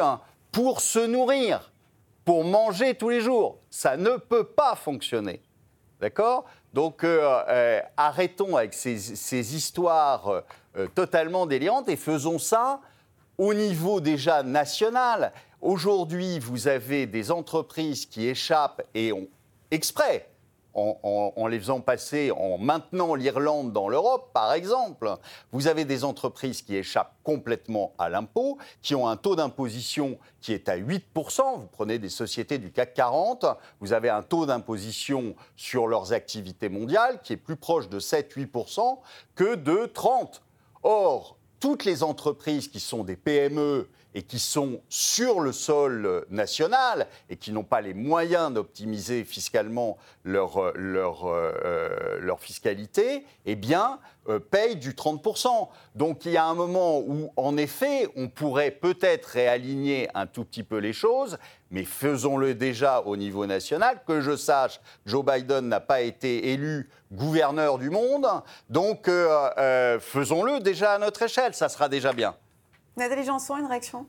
pour 0.51 0.81
se 0.81 0.99
nourrir, 0.99 1.71
pour 2.25 2.43
manger 2.43 2.93
tous 2.93 3.09
les 3.09 3.21
jours. 3.21 3.57
Ça 3.71 3.97
ne 3.97 4.17
peut 4.17 4.43
pas 4.43 4.75
fonctionner. 4.75 5.41
D'accord? 5.99 6.45
Donc 6.73 7.03
euh, 7.03 7.43
euh, 7.49 7.81
arrêtons 7.97 8.55
avec 8.55 8.73
ces, 8.73 9.55
histoires 9.55 10.43
euh, 10.77 10.87
totalement 10.95 11.45
délirantes 11.45 11.89
et 11.89 11.97
faisons 11.97 12.39
ça 12.39 12.79
au 13.37 13.53
niveau 13.53 13.99
déjà 13.99 14.43
national. 14.43 15.33
Aujourd'hui, 15.61 16.39
vous 16.39 16.67
avez 16.67 17.05
des 17.05 17.31
entreprises 17.31 18.05
qui 18.05 18.27
échappent 18.27 18.81
et 18.93 19.11
ont 19.11 19.27
exprès 19.71 20.29
en, 20.73 21.47
les 21.47 21.59
faisant 21.59 21.81
passer, 21.81 22.31
en 22.31 22.57
maintenant 22.57 23.15
l'Irlande 23.15 23.73
dans 23.73 23.89
l'Europe, 23.89 24.31
par 24.33 24.53
exemple. 24.53 25.13
Vous 25.51 25.67
avez 25.67 25.85
des 25.85 26.03
entreprises 26.03 26.61
qui 26.61 26.75
échappent 26.75 27.15
complètement 27.23 27.93
à 27.97 28.09
l'impôt, 28.09 28.57
qui 28.81 28.95
ont 28.95 29.07
un 29.07 29.17
taux 29.17 29.35
d'imposition 29.35 30.17
qui 30.41 30.53
est 30.53 30.69
à 30.69 30.77
8%. 30.77 31.01
Vous 31.57 31.67
prenez 31.67 31.99
des 31.99 32.09
sociétés 32.09 32.57
du 32.57 32.71
CAC 32.71 32.93
40, 32.93 33.45
vous 33.79 33.93
avez 33.93 34.09
un 34.09 34.21
taux 34.21 34.45
d'imposition 34.45 35.35
sur 35.55 35.87
leurs 35.87 36.13
activités 36.13 36.69
mondiales 36.69 37.21
qui 37.23 37.33
est 37.33 37.37
plus 37.37 37.55
proche 37.55 37.89
de 37.89 37.99
7-8% 37.99 38.99
que 39.35 39.55
de 39.55 39.91
30%. 39.93 40.39
Or, 40.83 41.35
toutes 41.59 41.83
les 41.83 42.03
entreprises 42.03 42.69
qui 42.69 42.79
sont 42.79 43.03
des 43.03 43.17
PME 43.17 43.89
et 44.15 44.23
qui 44.23 44.39
sont 44.39 44.81
sur 44.89 45.39
le 45.39 45.51
sol 45.51 46.25
national 46.29 47.07
et 47.29 47.37
qui 47.37 47.51
n'ont 47.51 47.63
pas 47.63 47.81
les 47.81 47.93
moyens 47.93 48.51
d'optimiser 48.51 49.23
fiscalement 49.23 49.97
leur, 50.23 50.71
leur, 50.75 51.25
euh, 51.25 52.19
leur 52.19 52.39
fiscalité, 52.39 53.25
eh 53.45 53.55
bien, 53.55 53.99
euh, 54.27 54.39
payent 54.39 54.75
du 54.75 54.93
30%. 54.93 55.69
Donc 55.95 56.25
il 56.25 56.31
y 56.31 56.37
a 56.37 56.45
un 56.45 56.55
moment 56.55 56.99
où, 56.99 57.31
en 57.35 57.57
effet, 57.57 58.09
on 58.15 58.29
pourrait 58.29 58.71
peut-être 58.71 59.25
réaligner 59.25 60.09
un 60.13 60.25
tout 60.25 60.43
petit 60.43 60.63
peu 60.63 60.77
les 60.77 60.93
choses, 60.93 61.37
mais 61.71 61.83
faisons-le 61.83 62.55
déjà 62.55 63.01
au 63.01 63.15
niveau 63.15 63.45
national. 63.45 64.01
Que 64.07 64.21
je 64.21 64.35
sache, 64.35 64.79
Joe 65.05 65.23
Biden 65.23 65.67
n'a 65.67 65.79
pas 65.79 66.01
été 66.01 66.51
élu 66.51 66.89
gouverneur 67.11 67.77
du 67.77 67.89
monde, 67.89 68.27
donc 68.69 69.07
euh, 69.07 69.99
faisons-le 69.99 70.59
déjà 70.59 70.93
à 70.93 70.99
notre 70.99 71.23
échelle, 71.23 71.53
ça 71.53 71.69
sera 71.69 71.89
déjà 71.89 72.13
bien. 72.13 72.35
Nathalie 72.99 73.25
Janson, 73.25 73.57
une 73.57 73.65
réaction? 73.65 74.05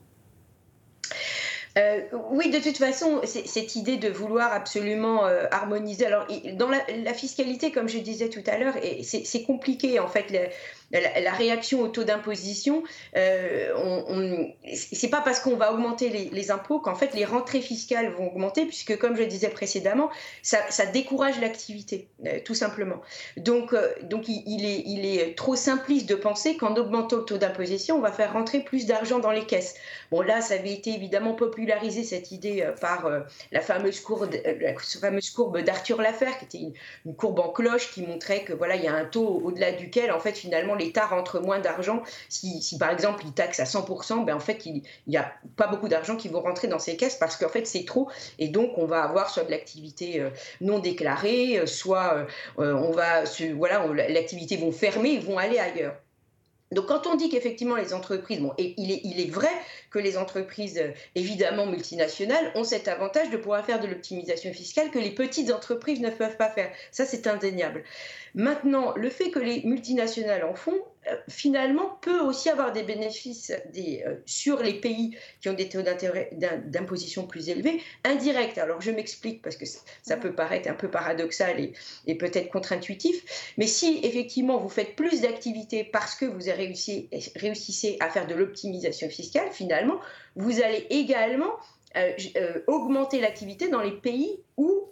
Euh, 1.77 2.01
oui, 2.31 2.49
de 2.49 2.59
toute 2.59 2.77
façon, 2.77 3.21
cette 3.23 3.75
idée 3.75 3.97
de 3.97 4.09
vouloir 4.09 4.51
absolument 4.51 5.25
euh, 5.25 5.45
harmoniser. 5.51 6.05
Alors, 6.05 6.27
dans 6.55 6.69
la, 6.69 6.79
la, 7.03 7.13
fiscalité, 7.13 7.71
comme 7.71 7.87
je 7.87 7.99
disais 7.99 8.29
tout 8.29 8.43
à 8.45 8.57
l'heure, 8.57 8.75
c'est 9.03 9.43
compliqué 9.43 9.99
en 9.99 10.07
fait 10.07 10.51
la, 10.91 11.31
réaction 11.31 11.81
au 11.81 11.87
taux 11.87 12.03
d'imposition, 12.03 12.83
euh, 13.15 14.47
c'est 14.73 15.09
pas 15.09 15.21
parce 15.21 15.39
qu'on 15.39 15.55
va 15.55 15.73
augmenter 15.73 16.09
les, 16.09 16.51
impôts 16.51 16.79
qu'en 16.79 16.95
fait 16.95 17.13
les 17.13 17.25
rentrées 17.25 17.61
fiscales 17.61 18.11
vont 18.13 18.27
augmenter, 18.27 18.65
puisque 18.65 18.97
comme 18.97 19.15
je 19.15 19.21
le 19.21 19.27
disais 19.27 19.49
précédemment, 19.49 20.09
ça, 20.41 20.85
décourage 20.87 21.39
l'activité, 21.39 22.09
euh, 22.25 22.39
tout 22.43 22.55
simplement. 22.55 23.01
Donc, 23.37 23.73
euh, 23.73 23.93
donc 24.03 24.27
il, 24.27 24.65
est, 24.65 24.83
il 24.85 25.05
est 25.05 25.37
trop 25.37 25.55
simpliste 25.55 26.09
de 26.09 26.15
penser 26.15 26.57
qu'en 26.57 26.75
augmentant 26.75 27.17
le 27.17 27.25
taux 27.25 27.37
d'imposition, 27.37 27.97
on 27.97 28.01
va 28.01 28.11
faire 28.11 28.33
rentrer 28.33 28.59
plus 28.59 28.85
d'argent 28.85 29.19
dans 29.19 29.31
les 29.31 29.45
caisses. 29.45 29.75
Bon, 30.11 30.21
là, 30.21 30.41
ça 30.41 30.55
avait 30.55 30.73
été 30.73 30.93
évidemment 30.93 31.33
popularisé, 31.33 32.03
cette 32.03 32.31
idée, 32.31 32.67
par 32.81 33.09
la 33.51 33.61
fameuse 33.61 34.01
courbe, 34.01 34.29
la 34.59 34.73
fameuse 34.77 35.29
courbe 35.29 35.59
d'Arthur 35.61 36.01
Laffer, 36.01 36.31
qui 36.39 36.45
était 36.45 36.57
une, 36.57 36.73
une, 37.05 37.15
courbe 37.15 37.39
en 37.39 37.49
cloche 37.49 37.91
qui 37.91 38.01
montrait 38.01 38.43
que 38.43 38.53
voilà, 38.53 38.75
il 38.75 38.83
y 38.83 38.87
a 38.87 38.95
un 38.95 39.05
taux 39.05 39.41
au-delà 39.43 39.71
duquel, 39.71 40.11
en 40.11 40.19
fait, 40.19 40.33
finalement, 40.33 40.75
l'État 40.81 41.05
rentre 41.05 41.39
moins 41.39 41.59
d'argent. 41.59 42.03
Si, 42.29 42.77
par 42.77 42.91
exemple 42.91 43.23
il 43.25 43.33
taxe 43.33 43.59
à 43.59 43.65
100%, 43.65 44.25
ben 44.25 44.35
en 44.35 44.39
fait 44.39 44.65
il 44.65 44.83
n'y 45.07 45.17
a 45.17 45.31
pas 45.55 45.67
beaucoup 45.67 45.87
d'argent 45.87 46.15
qui 46.15 46.27
vont 46.29 46.41
rentrer 46.41 46.67
dans 46.67 46.79
ces 46.79 46.97
caisses 46.97 47.15
parce 47.15 47.37
qu'en 47.37 47.49
fait 47.49 47.65
c'est 47.65 47.85
trop. 47.85 48.09
Et 48.39 48.47
donc 48.47 48.77
on 48.77 48.85
va 48.85 49.03
avoir 49.03 49.29
soit 49.29 49.43
de 49.43 49.51
l'activité 49.51 50.19
euh, 50.19 50.29
non 50.59 50.79
déclarée, 50.79 51.59
euh, 51.59 51.65
soit 51.65 52.25
euh, 52.59 52.73
on 52.73 52.91
va, 52.91 53.23
l'activité 54.09 54.57
vont 54.57 54.71
fermer, 54.71 55.09
ils 55.09 55.25
vont 55.25 55.37
aller 55.37 55.59
ailleurs. 55.59 55.95
Donc 56.71 56.87
quand 56.87 57.05
on 57.07 57.15
dit 57.15 57.29
qu'effectivement 57.29 57.75
les 57.75 57.93
entreprises, 57.93 58.39
bon, 58.39 58.53
il, 58.57 58.91
est, 58.91 59.01
il 59.03 59.19
est 59.19 59.29
vrai 59.29 59.51
que 59.89 59.99
les 59.99 60.17
entreprises 60.17 60.77
euh, 60.77 60.91
évidemment 61.15 61.65
multinationales 61.65 62.51
ont 62.55 62.63
cet 62.63 62.87
avantage 62.87 63.29
de 63.29 63.37
pouvoir 63.37 63.65
faire 63.65 63.81
de 63.81 63.87
l'optimisation 63.87 64.53
fiscale 64.53 64.89
que 64.89 64.99
les 64.99 65.11
petites 65.11 65.51
entreprises 65.51 65.99
ne 65.99 66.09
peuvent 66.09 66.37
pas 66.37 66.49
faire. 66.49 66.71
Ça 66.91 67.05
c'est 67.05 67.27
indéniable. 67.27 67.83
Maintenant, 68.35 68.93
le 68.95 69.09
fait 69.09 69.31
que 69.31 69.39
les 69.39 69.63
multinationales 69.63 70.45
en 70.45 70.55
font, 70.55 70.79
finalement, 71.29 71.97
peut 72.01 72.19
aussi 72.19 72.49
avoir 72.49 72.71
des 72.71 72.83
bénéfices 72.83 73.51
des, 73.73 74.03
euh, 74.05 74.15
sur 74.25 74.61
les 74.61 74.73
pays 74.73 75.17
qui 75.41 75.49
ont 75.49 75.53
des 75.53 75.67
taux 75.67 75.81
d'imposition 75.81 77.25
plus 77.25 77.49
élevés, 77.49 77.81
indirects. 78.03 78.57
Alors, 78.57 78.81
je 78.81 78.91
m'explique 78.91 79.41
parce 79.41 79.55
que 79.55 79.65
ça 79.65 80.17
peut 80.17 80.33
paraître 80.33 80.69
un 80.69 80.73
peu 80.73 80.89
paradoxal 80.89 81.59
et, 81.59 81.73
et 82.07 82.15
peut-être 82.15 82.49
contre-intuitif, 82.49 83.53
mais 83.57 83.67
si 83.67 83.99
effectivement 84.03 84.57
vous 84.57 84.69
faites 84.69 84.95
plus 84.95 85.21
d'activités 85.21 85.83
parce 85.83 86.15
que 86.15 86.25
vous 86.25 86.51
réussi, 86.51 87.09
réussissez 87.35 87.97
à 87.99 88.09
faire 88.09 88.27
de 88.27 88.35
l'optimisation 88.35 89.09
fiscale, 89.09 89.49
finalement, 89.51 89.99
vous 90.35 90.61
allez 90.61 90.85
également 90.89 91.51
euh, 91.97 92.13
euh, 92.37 92.61
augmenter 92.67 93.19
l'activité 93.19 93.67
dans 93.67 93.81
les 93.81 93.91
pays 93.91 94.39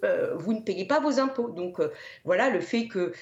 euh, 0.04 0.36
vous 0.36 0.54
ne 0.54 0.62
payez 0.62 0.86
pas 0.86 1.00
vos 1.00 1.20
impôts. 1.20 1.50
Donc 1.50 1.80
voilà, 2.26 2.50
le 2.50 2.60
fait 2.60 2.88
que 2.88 3.14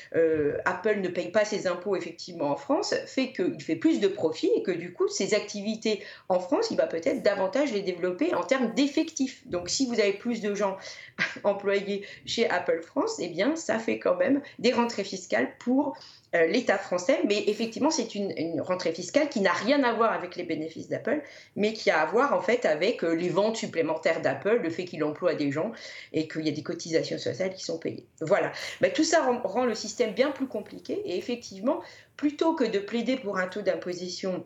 Apple 0.65 0.99
ne 1.01 1.09
paye 1.09 1.31
pas 1.31 1.45
ses 1.45 1.67
impôts 1.67 1.95
effectivement 1.95 2.51
en 2.51 2.55
France 2.55 2.93
fait 3.05 3.31
qu'il 3.31 3.61
fait 3.61 3.75
plus 3.75 3.99
de 3.99 4.07
profits 4.07 4.51
et 4.55 4.63
que 4.63 4.71
du 4.71 4.93
coup, 4.93 5.07
ses 5.07 5.33
activités 5.33 6.03
en 6.29 6.39
France, 6.39 6.69
il 6.71 6.77
va 6.77 6.87
peut-être 6.87 7.23
davantage 7.23 7.71
les 7.73 7.81
développer 7.81 8.33
en 8.33 8.43
termes 8.43 8.73
d'effectifs. 8.73 9.47
Donc 9.47 9.69
si 9.69 9.85
vous 9.85 9.99
avez 9.99 10.13
plus 10.13 10.41
de 10.41 10.53
gens 10.55 10.77
employés 11.43 12.05
chez 12.25 12.49
Apple 12.49 12.81
France, 12.81 13.17
eh 13.19 13.29
bien 13.29 13.55
ça 13.55 13.79
fait 13.79 13.99
quand 13.99 14.15
même 14.15 14.41
des 14.59 14.71
rentrées 14.71 15.03
fiscales 15.03 15.53
pour 15.59 15.97
euh, 16.35 16.45
l'État 16.47 16.77
français, 16.77 17.19
mais 17.25 17.45
effectivement, 17.47 17.89
c'est 17.89 18.13
une, 18.13 18.59
rentrée 18.59 18.91
fiscale 18.91 19.29
qui 19.29 19.39
n'a 19.39 19.53
rien 19.53 19.81
à 19.83 19.93
voir 19.93 20.11
avec 20.11 20.35
les 20.35 20.43
bénéfices 20.43 20.89
d'Apple, 20.89 21.21
mais 21.55 21.71
qui 21.71 21.89
a 21.89 22.01
à 22.01 22.05
voir 22.05 22.33
en 22.33 22.41
fait 22.41 22.65
avec 22.65 23.03
euh, 23.03 23.13
les 23.13 23.29
ventes 23.29 23.55
supplémentaires 23.55 24.21
d'Apple, 24.21 24.59
le 24.61 24.69
fait 24.69 24.83
qu'il 24.83 25.05
emploie 25.05 25.35
des 25.35 25.51
gens 25.51 25.71
et 26.11 26.27
qu'il 26.37 26.49
y 26.49 26.51
a 26.51 26.55
des 26.55 26.63
cotisations 26.63 27.17
sociales 27.17 27.53
qui 27.53 27.63
sont 27.63 27.77
payées. 27.77 28.05
Voilà. 28.21 28.51
Mais 28.81 28.91
tout 28.91 29.03
ça 29.03 29.23
rend, 29.23 29.65
le 29.65 29.75
système 29.75 30.13
bien 30.13 30.31
plus 30.31 30.47
compliqué 30.47 31.01
et 31.05 31.17
effectivement, 31.17 31.81
plutôt 32.15 32.53
que 32.53 32.63
de 32.63 32.79
plaider 32.79 33.17
pour 33.17 33.37
un 33.37 33.47
taux 33.47 33.61
d'imposition 33.61 34.45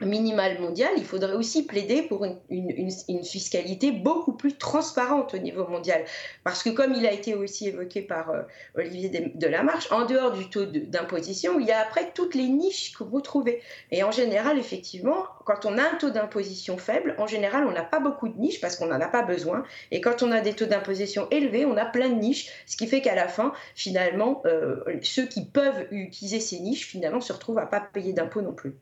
minimale 0.00 0.60
mondiale, 0.60 0.92
il 0.96 1.04
faudrait 1.04 1.34
aussi 1.34 1.64
plaider 1.64 2.02
pour 2.02 2.24
une, 2.24 3.24
fiscalité 3.24 3.90
beaucoup 3.90 4.32
plus 4.32 4.56
transparente 4.56 5.34
au 5.34 5.38
niveau 5.38 5.66
mondial. 5.66 6.04
Parce 6.44 6.62
que 6.62 6.70
comme 6.70 6.94
il 6.94 7.06
a 7.06 7.12
été 7.12 7.34
aussi 7.34 7.68
évoqué 7.68 8.02
par 8.02 8.30
euh, 8.30 8.42
Olivier 8.76 9.32
Delamarche, 9.34 9.90
en 9.90 10.04
dehors 10.04 10.32
du 10.32 10.48
taux 10.50 10.66
d'imposition, 10.66 11.58
il 11.58 11.66
y 11.66 11.72
a 11.72 11.80
après 11.80 12.12
toutes 12.14 12.34
les 12.34 12.48
niches 12.48 12.92
que 12.96 13.02
vous 13.02 13.20
trouvez. 13.20 13.60
Et 13.90 14.02
en 14.02 14.10
général, 14.10 14.58
effectivement, 14.58 15.24
quand 15.44 15.66
on 15.66 15.78
a 15.78 15.82
un 15.82 15.96
taux 15.96 16.10
d'imposition 16.10 16.78
faible, 16.78 17.14
en 17.18 17.26
général, 17.26 17.66
on 17.66 17.72
n'a 17.72 17.82
pas 17.82 18.00
beaucoup 18.00 18.28
de 18.28 18.38
niches 18.38 18.60
parce 18.60 18.76
qu'on 18.76 18.86
n'en 18.86 19.00
a 19.00 19.08
pas 19.08 19.22
besoin. 19.22 19.64
Et 19.90 20.00
quand 20.00 20.22
on 20.22 20.30
a 20.30 20.40
des 20.40 20.54
taux 20.54 20.66
d'imposition 20.66 21.28
élevés, 21.30 21.64
on 21.64 21.76
a 21.76 21.86
plein 21.86 22.08
de 22.08 22.14
niches, 22.14 22.50
ce 22.66 22.76
qui 22.76 22.86
fait 22.86 23.00
qu'à 23.00 23.14
la 23.14 23.28
fin, 23.28 23.52
finalement, 23.74 24.42
euh, 24.46 24.76
ceux 25.02 25.26
qui 25.26 25.44
peuvent 25.44 25.86
utiliser 25.90 26.40
ces 26.40 26.60
niches, 26.60 26.86
finalement, 26.86 27.20
se 27.20 27.32
retrouvent 27.32 27.58
à 27.58 27.66
pas 27.66 27.80
payer 27.80 28.12
d'impôts 28.12 28.42
non 28.42 28.52
plus. 28.52 28.74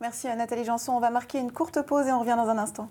Merci 0.00 0.26
Nathalie 0.26 0.64
Janson. 0.64 0.92
On 0.92 1.00
va 1.00 1.10
marquer 1.10 1.38
une 1.38 1.52
courte 1.52 1.80
pause 1.82 2.06
et 2.06 2.12
on 2.12 2.20
revient 2.20 2.36
dans 2.36 2.48
un 2.48 2.58
instant. 2.58 2.88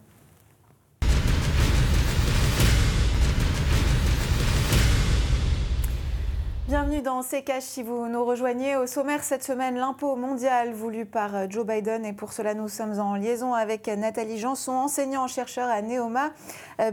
Bienvenue 6.68 7.02
dans 7.02 7.22
C'est 7.22 7.44
si 7.62 7.84
vous 7.84 8.08
nous 8.08 8.26
rejoignez. 8.26 8.78
Au 8.78 8.88
sommaire 8.88 9.24
cette 9.24 9.44
semaine, 9.44 9.76
l'impôt 9.76 10.16
mondial 10.16 10.74
voulu 10.74 11.06
par 11.06 11.50
Joe 11.52 11.68
Biden. 11.68 12.04
Et 12.06 12.14
pour 12.14 12.34
cela, 12.34 12.56
nous 12.56 12.70
sommes 12.70 13.00
en 13.00 13.16
liaison 13.16 13.54
avec 13.54 13.88
Nathalie 13.88 14.40
Janson, 14.40 14.72
enseignant-chercheur 14.72 15.70
à 15.70 15.82
Neoma 15.82 16.32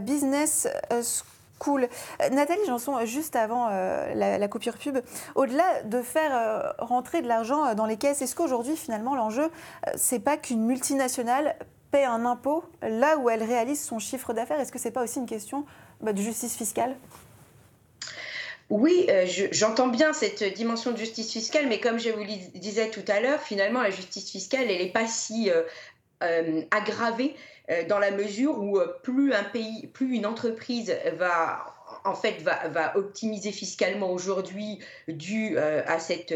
Business 0.01 0.67
School 0.91 1.40
cool. 1.61 1.87
Euh, 2.21 2.29
Nathalie 2.29 2.65
Janson, 2.65 3.05
juste 3.05 3.35
avant 3.35 3.69
euh, 3.69 4.13
la, 4.15 4.47
coupure 4.47 4.77
pub, 4.77 4.97
au-delà 5.35 5.83
de 5.83 6.01
faire 6.01 6.31
euh, 6.33 6.71
rentrer 6.79 7.21
de 7.21 7.27
l'argent 7.27 7.75
dans 7.75 7.85
les 7.85 7.97
caisses, 7.97 8.21
est-ce 8.21 8.35
qu'aujourd'hui, 8.35 8.75
finalement, 8.75 9.15
l'enjeu, 9.15 9.49
c'est 9.95 10.19
pas 10.19 10.37
qu'une 10.37 10.65
multinationale 10.65 11.55
paie 11.91 12.03
un 12.03 12.25
impôt 12.25 12.63
là 12.81 13.17
où 13.17 13.29
elle 13.29 13.43
réalise 13.43 13.81
son 13.81 13.99
chiffre 13.99 14.33
d'affaires? 14.33 14.59
Est-ce 14.59 14.71
que 14.71 14.79
c'est 14.79 14.91
pas 14.91 15.03
aussi 15.03 15.19
une 15.19 15.27
question 15.27 15.65
bah, 16.01 16.13
de 16.13 16.21
justice 16.21 16.55
fiscale? 16.55 16.95
Oui, 18.71 19.05
j'entends 19.51 19.89
bien 19.89 20.13
cette 20.13 20.45
dimension 20.55 20.91
de 20.91 20.97
justice 20.97 21.33
fiscale, 21.33 21.67
mais 21.67 21.81
comme 21.81 21.99
je 21.99 22.09
vous 22.09 22.23
le 22.23 22.57
disais 22.57 22.89
tout 22.89 23.03
à 23.09 23.19
l'heure, 23.19 23.41
finalement, 23.41 23.81
la 23.81 23.89
justice 23.89 24.31
fiscale, 24.31 24.71
elle 24.71 24.81
n'est 24.81 24.93
pas 24.93 25.07
si 25.07 25.51
euh, 26.21 27.83
dans 27.87 27.99
la 27.99 28.11
mesure 28.11 28.59
où 28.59 28.77
euh, 28.77 28.99
plus 29.03 29.33
un 29.33 29.43
pays, 29.43 29.87
plus 29.87 30.15
une 30.15 30.25
entreprise 30.25 30.95
va 31.17 31.80
en 32.03 32.15
fait, 32.15 32.41
va, 32.41 32.67
va 32.69 32.97
optimiser 32.97 33.51
fiscalement 33.51 34.11
aujourd'hui 34.11 34.79
dû 35.07 35.57
euh, 35.57 35.81
à 35.85 35.99
cette, 35.99 36.33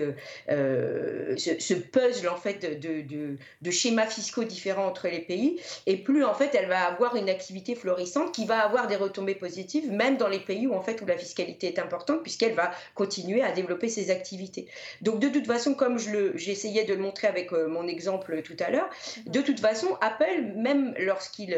euh, 0.49 1.35
ce, 1.37 1.73
puzzle 1.73 2.27
en 2.29 2.35
fait, 2.35 2.79
de, 2.79 3.01
de, 3.01 3.35
de, 3.61 3.71
schémas 3.71 4.07
fiscaux 4.07 4.43
différents 4.43 4.87
entre 4.87 5.07
les 5.07 5.19
pays, 5.19 5.59
et 5.85 5.97
plus 5.97 6.23
en 6.23 6.33
fait, 6.33 6.55
elle 6.55 6.67
va 6.67 6.85
avoir 6.85 7.15
une 7.15 7.29
activité 7.29 7.75
florissante 7.75 8.33
qui 8.33 8.45
va 8.45 8.59
avoir 8.59 8.87
des 8.87 8.95
retombées 8.95 9.35
positives, 9.35 9.91
même 9.91 10.17
dans 10.17 10.27
les 10.27 10.39
pays 10.39 10.67
où, 10.67 10.73
en 10.73 10.81
fait, 10.81 11.01
où 11.01 11.05
la 11.05 11.17
fiscalité 11.17 11.67
est 11.67 11.79
importante, 11.79 12.21
puisqu'elle 12.21 12.53
va 12.53 12.71
continuer 12.93 13.41
à 13.41 13.51
développer 13.51 13.89
ses 13.89 14.11
activités. 14.11 14.67
Donc, 15.01 15.19
de 15.19 15.29
toute 15.29 15.47
façon, 15.47 15.73
comme 15.73 15.97
j'essayais 16.35 16.85
de 16.85 16.93
le 16.93 17.01
montrer 17.01 17.27
avec 17.27 17.51
euh, 17.53 17.67
mon 17.67 17.87
exemple 17.87 18.41
tout 18.41 18.57
à 18.59 18.69
l'heure, 18.69 18.89
de 19.25 19.41
toute 19.41 19.59
façon, 19.59 19.97
Apple, 20.01 20.53
même 20.55 20.93
lorsqu'il 20.99 21.57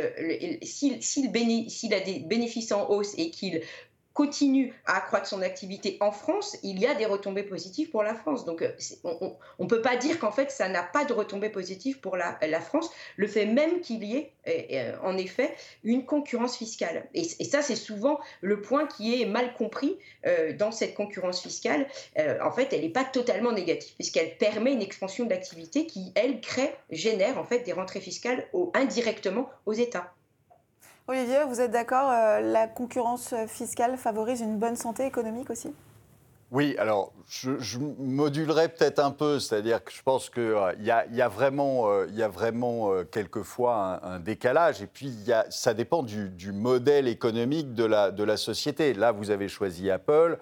s'il 0.62 1.94
a 1.94 2.00
des 2.00 2.20
bénéfices 2.20 2.72
en 2.72 2.90
hausse 2.90 3.14
et 3.18 3.30
qu'il 3.30 3.62
continue 4.18 4.74
à 4.88 4.98
accroître 4.98 5.28
son 5.28 5.44
activité 5.44 5.98
en 6.00 6.12
France, 6.12 6.58
il 6.64 6.80
y 6.80 6.88
a 6.88 6.96
des 6.96 7.06
retombées 7.06 7.44
positives 7.44 7.92
pour 7.92 8.02
la 8.02 8.16
France. 8.16 8.46
Donc 8.46 8.64
euh, 8.64 8.72
on 9.60 9.64
ne 9.64 9.70
peut 9.70 9.84
pas 9.84 9.96
dire 9.96 10.18
qu'en 10.18 10.32
fait 10.32 10.50
ça 10.50 10.68
n'a 10.70 10.82
pas 10.82 11.06
de 11.06 11.14
retombées 11.14 11.52
positives 11.52 12.00
pour 12.00 12.18
la, 12.18 12.36
France, 12.62 12.90
le 13.16 13.28
fait 13.28 13.46
même 13.46 13.80
qu'il 13.80 14.04
y 14.04 14.16
ait 14.16 14.32
euh, 14.48 14.98
en 15.04 15.16
effet 15.20 15.54
une 15.84 16.04
concurrence 16.04 16.58
fiscale. 16.58 17.06
Et, 17.14 17.26
ça 17.26 17.62
c'est 17.62 17.76
souvent 17.76 18.20
le 18.42 18.60
point 18.60 18.88
qui 18.88 19.22
est 19.22 19.28
mal 19.28 19.54
compris 19.54 20.00
euh, 20.26 20.52
dans 20.52 20.72
cette 20.72 20.96
concurrence 20.96 21.40
fiscale. 21.40 21.86
en 22.42 22.52
fait 22.52 22.74
elle 22.74 22.82
n'est 22.82 22.90
pas 22.90 23.06
totalement 23.06 23.52
négative 23.52 23.94
puisqu'elle 23.94 24.36
permet 24.38 24.74
une 24.74 24.82
expansion 24.82 25.26
de 25.26 25.30
l'activité 25.30 25.86
qui 25.86 26.12
elle 26.16 26.42
crée, 26.42 26.74
génère 26.90 27.38
en 27.38 27.44
fait 27.44 27.60
des 27.60 27.74
rentrées 27.74 28.02
fiscales 28.02 28.48
indirectement 28.74 29.48
aux 29.68 29.74
États. 29.74 30.12
Olivier, 31.10 31.46
vous 31.48 31.62
êtes 31.62 31.72
d'accord 31.72 32.12
euh, 32.12 32.42
La 32.42 32.68
concurrence 32.68 33.34
fiscale 33.48 33.96
favorise 33.96 34.42
une 34.42 34.58
bonne 34.58 34.76
santé 34.76 35.06
économique 35.06 35.50
aussi? 35.50 35.74
Oui, 36.52 36.76
alors 36.78 37.14
je, 37.30 37.78
modulerai 37.78 38.68
peut-être 38.68 39.00
un 39.00 39.12
peu, 39.12 39.40
c'est-à-dire 39.40 39.82
que 39.82 39.94
je 39.94 40.02
pense 40.02 40.30
qu'il 40.30 40.44
euh, 40.44 40.74
y, 40.80 40.92
a, 40.92 41.28
vraiment, 41.30 41.90
euh, 41.90 42.08
y 42.12 42.24
a 42.24 42.28
vraiment 42.28 42.92
quelquefois 43.10 44.02
un, 44.04 44.20
décalage, 44.20 44.82
et 44.82 44.88
puis 44.88 45.14
ça 45.50 45.74
dépend 45.74 46.04
du, 46.04 46.51
modèle 46.51 47.08
économique 47.08 47.74
de 47.74 47.86
la 47.86 48.38
société. 48.38 48.94
Là, 48.94 49.14
vous 49.14 49.31
avez 49.31 49.48
choisi 49.48 49.90
Apple. 49.90 50.38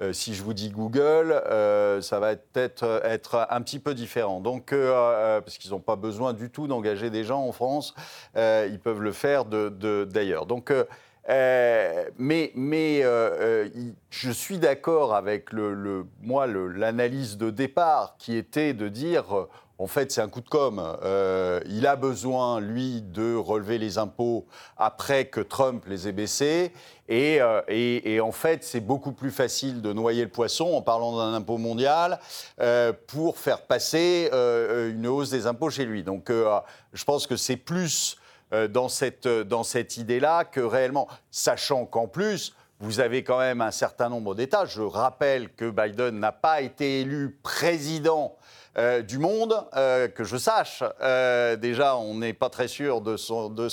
Euh, 0.00 0.12
si 0.12 0.34
je 0.34 0.44
vous 0.44 0.54
dis 0.54 0.70
Google, 0.70 1.32
euh, 1.32 2.00
ça 2.00 2.20
va 2.20 2.36
peut-être 2.36 2.84
euh, 2.84 3.00
être 3.02 3.48
un 3.50 3.60
petit 3.62 3.80
peu 3.80 3.94
différent. 3.94 4.40
Donc, 4.40 4.70
parce 4.70 5.58
qu'ils 5.58 5.72
n'ont 5.72 5.80
pas 5.80 5.96
besoin 5.96 6.32
du 6.32 6.50
tout 6.50 6.68
d'engager 6.68 7.10
des 7.10 7.24
gens 7.24 7.42
en 7.42 7.52
France, 7.52 7.94
ils 8.36 8.78
peuvent 8.82 9.02
le 9.02 9.12
faire 9.12 9.44
d'ailleurs. 9.44 10.46
Donc, 10.46 10.72
mais, 11.28 12.52
je 14.10 14.30
suis 14.30 14.58
d'accord 14.58 15.14
avec 15.14 15.52
le, 15.52 16.06
moi 16.22 16.46
l'analyse 16.46 17.36
de 17.36 17.50
départ 17.50 18.16
qui 18.18 18.36
était 18.36 18.74
de 18.74 18.88
dire 18.88 19.48
en 19.80 19.86
fait, 19.86 20.10
c'est 20.10 20.20
un 20.20 20.28
coup 20.28 20.40
de 20.40 20.48
com. 20.48 20.82
Euh, 21.04 21.60
il 21.66 21.86
a 21.86 21.94
besoin, 21.94 22.60
lui, 22.60 23.00
de 23.00 23.36
relever 23.36 23.78
les 23.78 23.96
impôts 23.96 24.46
après 24.76 25.26
que 25.26 25.40
Trump 25.40 25.84
les 25.86 26.08
ait 26.08 26.12
baissés. 26.12 26.72
Et, 27.08 27.38
euh, 27.40 28.20
en 28.20 28.32
fait, 28.32 28.64
c'est 28.64 28.80
beaucoup 28.80 29.12
plus 29.12 29.30
facile 29.30 29.80
de 29.80 29.92
noyer 29.92 30.24
le 30.24 30.30
poisson 30.30 30.74
en 30.74 30.82
parlant 30.82 31.16
d'un 31.16 31.32
impôt 31.32 31.58
mondial 31.58 32.18
euh, 32.60 32.92
pour 33.06 33.38
faire 33.38 33.62
passer 33.62 34.28
une 34.32 35.06
hausse 35.06 35.30
des 35.30 35.46
impôts 35.46 35.70
chez 35.70 35.84
lui. 35.84 36.02
Donc, 36.02 36.28
je 36.28 37.04
pense 37.04 37.28
que 37.28 37.36
c'est 37.36 37.56
plus 37.56 38.16
dans 38.70 38.88
cette, 38.88 39.28
dans 39.28 39.62
cette 39.62 39.96
idée-là 39.96 40.44
que 40.44 40.60
réellement, 40.60 41.06
sachant 41.30 41.86
qu'en 41.86 42.08
plus, 42.08 42.54
vous 42.80 43.00
avez 43.00 43.22
quand 43.22 43.38
même 43.38 43.60
un 43.60 43.70
certain 43.70 44.08
nombre 44.08 44.34
d'États. 44.34 44.64
Je 44.64 44.82
rappelle 44.82 45.52
que 45.54 45.70
Biden 45.70 46.18
n'a 46.18 46.32
pas 46.32 46.62
été 46.62 47.00
élu 47.00 47.38
président 47.42 48.36
euh, 48.78 49.02
du 49.02 49.18
monde, 49.18 49.66
euh, 49.74 50.06
que 50.06 50.22
je 50.22 50.36
sache. 50.36 50.84
Euh, 51.02 51.56
déjà, 51.56 51.96
on 51.96 52.14
n'est 52.14 52.32
pas 52.32 52.48
très 52.48 52.68
sûr 52.68 53.00
de 53.00 53.16
son, 53.16 53.48
de, 53.48 53.66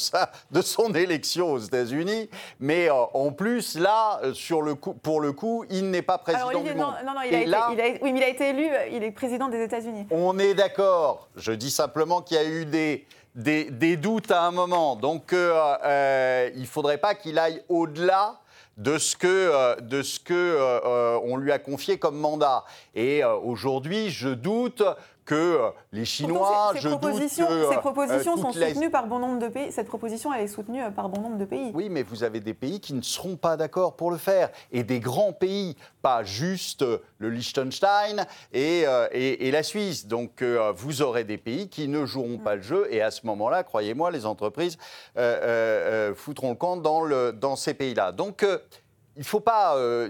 de 0.52 0.62
son 0.62 0.96
élection 0.96 1.52
aux 1.52 1.60
États-Unis, 1.60 2.28
mais 2.60 2.90
en 2.90 3.32
plus, 3.32 3.78
là, 3.78 4.20
sur 4.34 4.64
le 4.64 4.74
coup, 4.74 4.96
pour 4.96 5.22
le 5.22 5.32
coup, 5.32 5.64
il 5.70 5.92
n'est 5.92 6.02
pas 6.02 6.18
président 6.18 6.50
du 6.50 6.74
monde. 6.74 6.94
Non, 7.06 7.14
non, 7.14 7.22
il 7.24 7.54
a, 7.54 7.72
été, 7.72 8.00
oui, 8.02 8.14
mais 8.14 8.20
il 8.20 8.24
a 8.24 8.30
été 8.30 8.50
élu, 8.50 8.68
il 8.92 9.04
est 9.04 9.12
président 9.12 9.48
des 9.48 9.64
États-Unis. 9.64 10.08
On 10.10 10.40
est 10.40 10.56
d'accord. 10.56 11.30
Je 11.36 11.52
dis 11.52 11.70
simplement 11.70 12.24
qu'il 12.24 12.38
y 12.38 12.40
a 12.40 12.46
eu 12.46 12.66
des, 12.66 13.06
des, 13.36 13.66
des, 13.66 13.98
doutes 13.98 14.32
à 14.32 14.42
un 14.42 14.52
moment. 14.52 14.96
Donc, 14.96 15.34
il 15.34 15.38
ne 15.38 16.66
faudrait 16.66 16.98
pas 16.98 17.14
qu'il 17.14 17.38
aille 17.38 17.62
au-delà 17.70 18.40
de 18.78 18.98
ce 18.98 19.16
que, 19.16 19.28
euh, 19.28 19.76
de 19.76 20.02
ce 20.02 20.20
que 20.20 20.34
euh, 20.34 20.80
euh, 20.86 21.20
on 21.24 21.38
lui 21.38 21.52
a 21.52 21.60
confié 21.60 21.98
comme 21.98 22.18
mandat. 22.18 22.66
Et 22.94 23.24
aujourd'hui, 23.24 24.10
je 24.10 24.30
doute 24.30 24.84
que 25.26 25.72
les 25.92 26.06
Chinois, 26.06 26.74
ces, 26.80 26.88
propositions, 26.88 27.48
ces 27.72 27.78
propositions 27.78 28.38
sont 28.38 28.52
soutenues 28.52 28.92
par 28.92 29.08
bon 29.08 29.20
nombre 29.20 29.40
de 29.40 29.48
pays. 29.48 29.72
Cette 29.72 29.88
proposition, 29.88 30.34
elle 30.34 30.44
est 30.44 30.48
soutenue 30.48 30.82
par 30.96 31.10
bon 31.10 31.22
nombre 31.22 31.38
de 31.38 31.46
pays. 31.46 31.72
Oui, 31.74 31.90
mais 31.90 32.04
vous 32.04 32.24
avez 32.24 32.40
des 32.40 32.54
pays 32.54 32.80
qui 32.80 32.94
ne 32.94 33.02
seront 33.02 33.36
pas 33.36 33.58
d'accord 33.58 33.96
pour 33.96 34.12
le 34.12 34.18
faire, 34.18 34.50
et 34.72 34.84
des 34.84 35.00
grands 35.00 35.34
pays, 35.34 35.76
pas 36.02 36.24
juste 36.24 36.86
le 37.18 37.30
Liechtenstein 37.30 38.26
et, 38.54 38.86
et, 39.12 39.52
la 39.52 39.64
Suisse. 39.64 40.06
Donc, 40.08 40.44
vous 40.76 41.02
aurez 41.02 41.24
des 41.24 41.38
pays 41.38 41.70
qui 41.70 41.88
ne 41.88 42.06
joueront 42.06 42.38
pas 42.38 42.56
le 42.56 42.62
jeu, 42.62 42.88
et 42.92 43.02
à 43.02 43.12
ce 43.12 43.26
moment-là, 43.26 43.64
croyez-moi, 43.64 44.12
les 44.12 44.26
entreprises 44.26 44.78
foutront 46.16 46.50
le 46.50 46.56
camp 46.56 46.78
dans, 46.78 47.02
le, 47.02 47.32
dans 47.34 47.56
ces 47.56 47.74
pays-là. 47.74 48.12
Donc 48.12 48.46
il 49.16 49.20
ne 49.20 49.26
faut 49.26 49.40
pas. 49.40 49.78
Euh, 49.78 50.10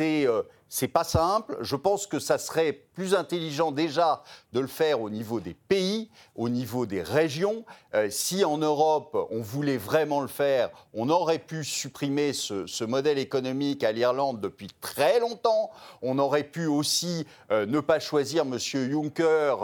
euh, 0.00 0.42
c'est 0.68 0.88
pas 0.88 1.04
simple. 1.04 1.58
Je 1.60 1.76
pense 1.76 2.06
que 2.06 2.18
ça 2.18 2.38
serait 2.38 2.72
plus 2.72 3.14
intelligent 3.14 3.72
déjà 3.72 4.22
de 4.52 4.60
le 4.60 4.66
faire 4.66 5.00
au 5.00 5.10
niveau 5.10 5.40
des 5.40 5.54
pays, 5.54 6.10
au 6.34 6.48
niveau 6.48 6.86
des 6.86 7.02
régions. 7.02 7.64
Euh, 7.94 8.08
si 8.10 8.44
en 8.44 8.58
Europe 8.58 9.16
on 9.30 9.40
voulait 9.40 9.76
vraiment 9.76 10.20
le 10.20 10.28
faire, 10.28 10.70
on 10.94 11.08
aurait 11.08 11.38
pu 11.38 11.64
supprimer 11.64 12.32
ce, 12.32 12.84
modèle 12.84 13.18
économique 13.18 13.84
à 13.84 13.92
l'Irlande 13.92 14.40
depuis 14.40 14.68
très 14.80 15.20
longtemps. 15.20 15.70
On 16.02 16.18
aurait 16.18 16.44
pu 16.44 16.66
aussi 16.66 17.26
ne 17.50 17.80
pas 17.80 17.98
choisir 18.00 18.42
M. 18.42 18.58
Juncker, 18.58 19.56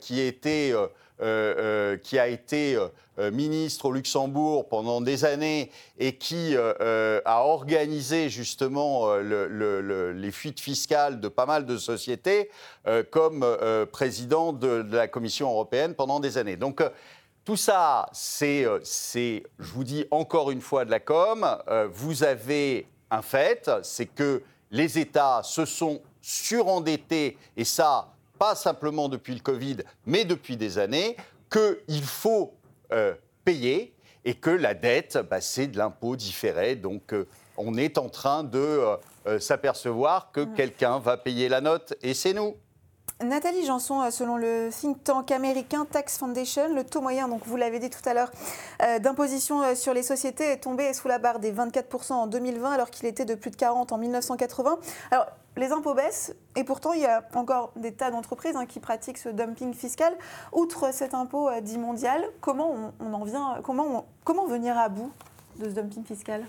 qui 0.00 0.20
était 0.20 0.74
euh, 1.22 1.54
euh, 1.58 1.96
qui 1.98 2.18
a 2.18 2.28
été 2.28 2.76
euh, 3.18 3.30
ministre 3.30 3.86
au 3.86 3.92
Luxembourg 3.92 4.68
pendant 4.68 5.02
des 5.02 5.26
années 5.26 5.70
et 5.98 6.16
qui 6.16 6.56
a 6.56 7.44
organisé 7.44 8.30
justement 8.30 9.14
les 9.16 10.30
fuites 10.30 10.60
fiscales 10.60 11.20
de 11.20 11.28
pas 11.28 11.44
mal 11.44 11.66
de 11.66 11.76
sociétés, 11.76 12.50
comme 13.10 13.44
président 13.92 14.54
de, 14.54 14.86
la 14.90 15.08
Commission 15.08 15.50
européenne 15.50 15.94
pendant 15.94 16.20
des 16.20 16.38
années. 16.38 16.56
Donc 16.56 16.82
tout 17.44 17.56
ça, 17.56 18.06
c'est, 18.12 18.64
je 18.64 19.72
vous 19.72 19.84
dis 19.84 20.06
encore 20.10 20.50
une 20.50 20.62
fois 20.62 20.86
de 20.86 20.90
la 20.90 21.00
com. 21.00 21.46
vous 21.92 22.24
avez 22.24 22.86
un 23.10 23.22
fait, 23.22 23.70
c'est 23.82 24.06
que 24.06 24.42
les 24.70 24.98
États 24.98 25.42
se 25.42 25.66
sont 25.66 26.00
surendettés, 26.22 27.36
et 27.56 27.64
ça, 27.64 28.08
pas 28.40 28.56
simplement 28.56 29.08
depuis 29.08 29.34
le 29.34 29.40
Covid, 29.40 29.76
mais 30.04 30.24
depuis 30.24 30.56
des 30.56 30.78
années, 30.78 31.16
qu'il 31.48 32.02
faut 32.02 32.54
payer 33.44 33.94
et 34.24 34.34
que 34.34 34.50
la 34.50 34.74
dette, 34.74 35.18
bah, 35.30 35.40
c'est 35.40 35.66
de 35.66 35.78
l'impôt 35.78 36.16
différé. 36.16 36.76
Donc 36.76 37.12
euh, 37.12 37.26
on 37.56 37.76
est 37.76 37.98
en 37.98 38.08
train 38.08 38.44
de 38.44 38.58
euh, 38.58 38.96
euh, 39.26 39.38
s'apercevoir 39.38 40.30
que 40.32 40.44
quelqu'un 40.44 40.98
va 40.98 41.16
payer 41.16 41.48
la 41.48 41.60
note 41.60 41.94
et 42.02 42.14
c'est 42.14 42.32
nous. 42.32 42.56
Nathalie 43.22 43.66
Janson, 43.66 44.10
selon 44.10 44.36
le 44.36 44.70
think 44.70 45.04
tank 45.04 45.30
américain 45.30 45.86
Tax 45.90 46.16
Foundation, 46.18 46.74
le 46.74 46.84
taux 46.84 47.00
moyen, 47.00 47.28
donc 47.28 47.42
vous 47.44 47.56
l'avez 47.56 47.78
dit 47.78 47.90
tout 47.90 48.06
à 48.08 48.14
l'heure, 48.14 48.30
d'imposition 49.00 49.74
sur 49.74 49.92
les 49.92 50.02
sociétés 50.02 50.52
est 50.52 50.60
tombé 50.60 50.92
sous 50.94 51.06
la 51.06 51.18
barre 51.18 51.38
des 51.38 51.52
24% 51.52 52.12
en 52.12 52.26
2020 52.26 52.72
alors 52.72 52.90
qu'il 52.90 53.06
était 53.06 53.26
de 53.26 53.34
plus 53.34 53.50
de 53.50 53.56
40% 53.56 53.92
en 53.92 53.98
1980. 53.98 54.78
Alors 55.10 55.26
les 55.56 55.72
impôts 55.72 55.94
baissent 55.94 56.34
et 56.56 56.64
pourtant 56.64 56.92
il 56.92 57.02
y 57.02 57.06
a 57.06 57.22
encore 57.34 57.72
des 57.76 57.92
tas 57.92 58.10
d'entreprises 58.10 58.56
hein, 58.56 58.66
qui 58.66 58.80
pratiquent 58.80 59.18
ce 59.18 59.28
dumping 59.28 59.74
fiscal. 59.74 60.16
Outre 60.52 60.92
cet 60.92 61.14
impôt 61.14 61.48
euh, 61.48 61.60
dit 61.60 61.78
mondial, 61.78 62.24
comment 62.40 62.92
on, 63.00 63.12
en 63.12 63.24
vient, 63.24 63.58
comment, 63.62 64.06
comment 64.24 64.46
venir 64.46 64.78
à 64.78 64.88
bout 64.88 65.12
de 65.58 65.64
ce 65.64 65.74
dumping 65.74 66.04
fiscal? 66.04 66.44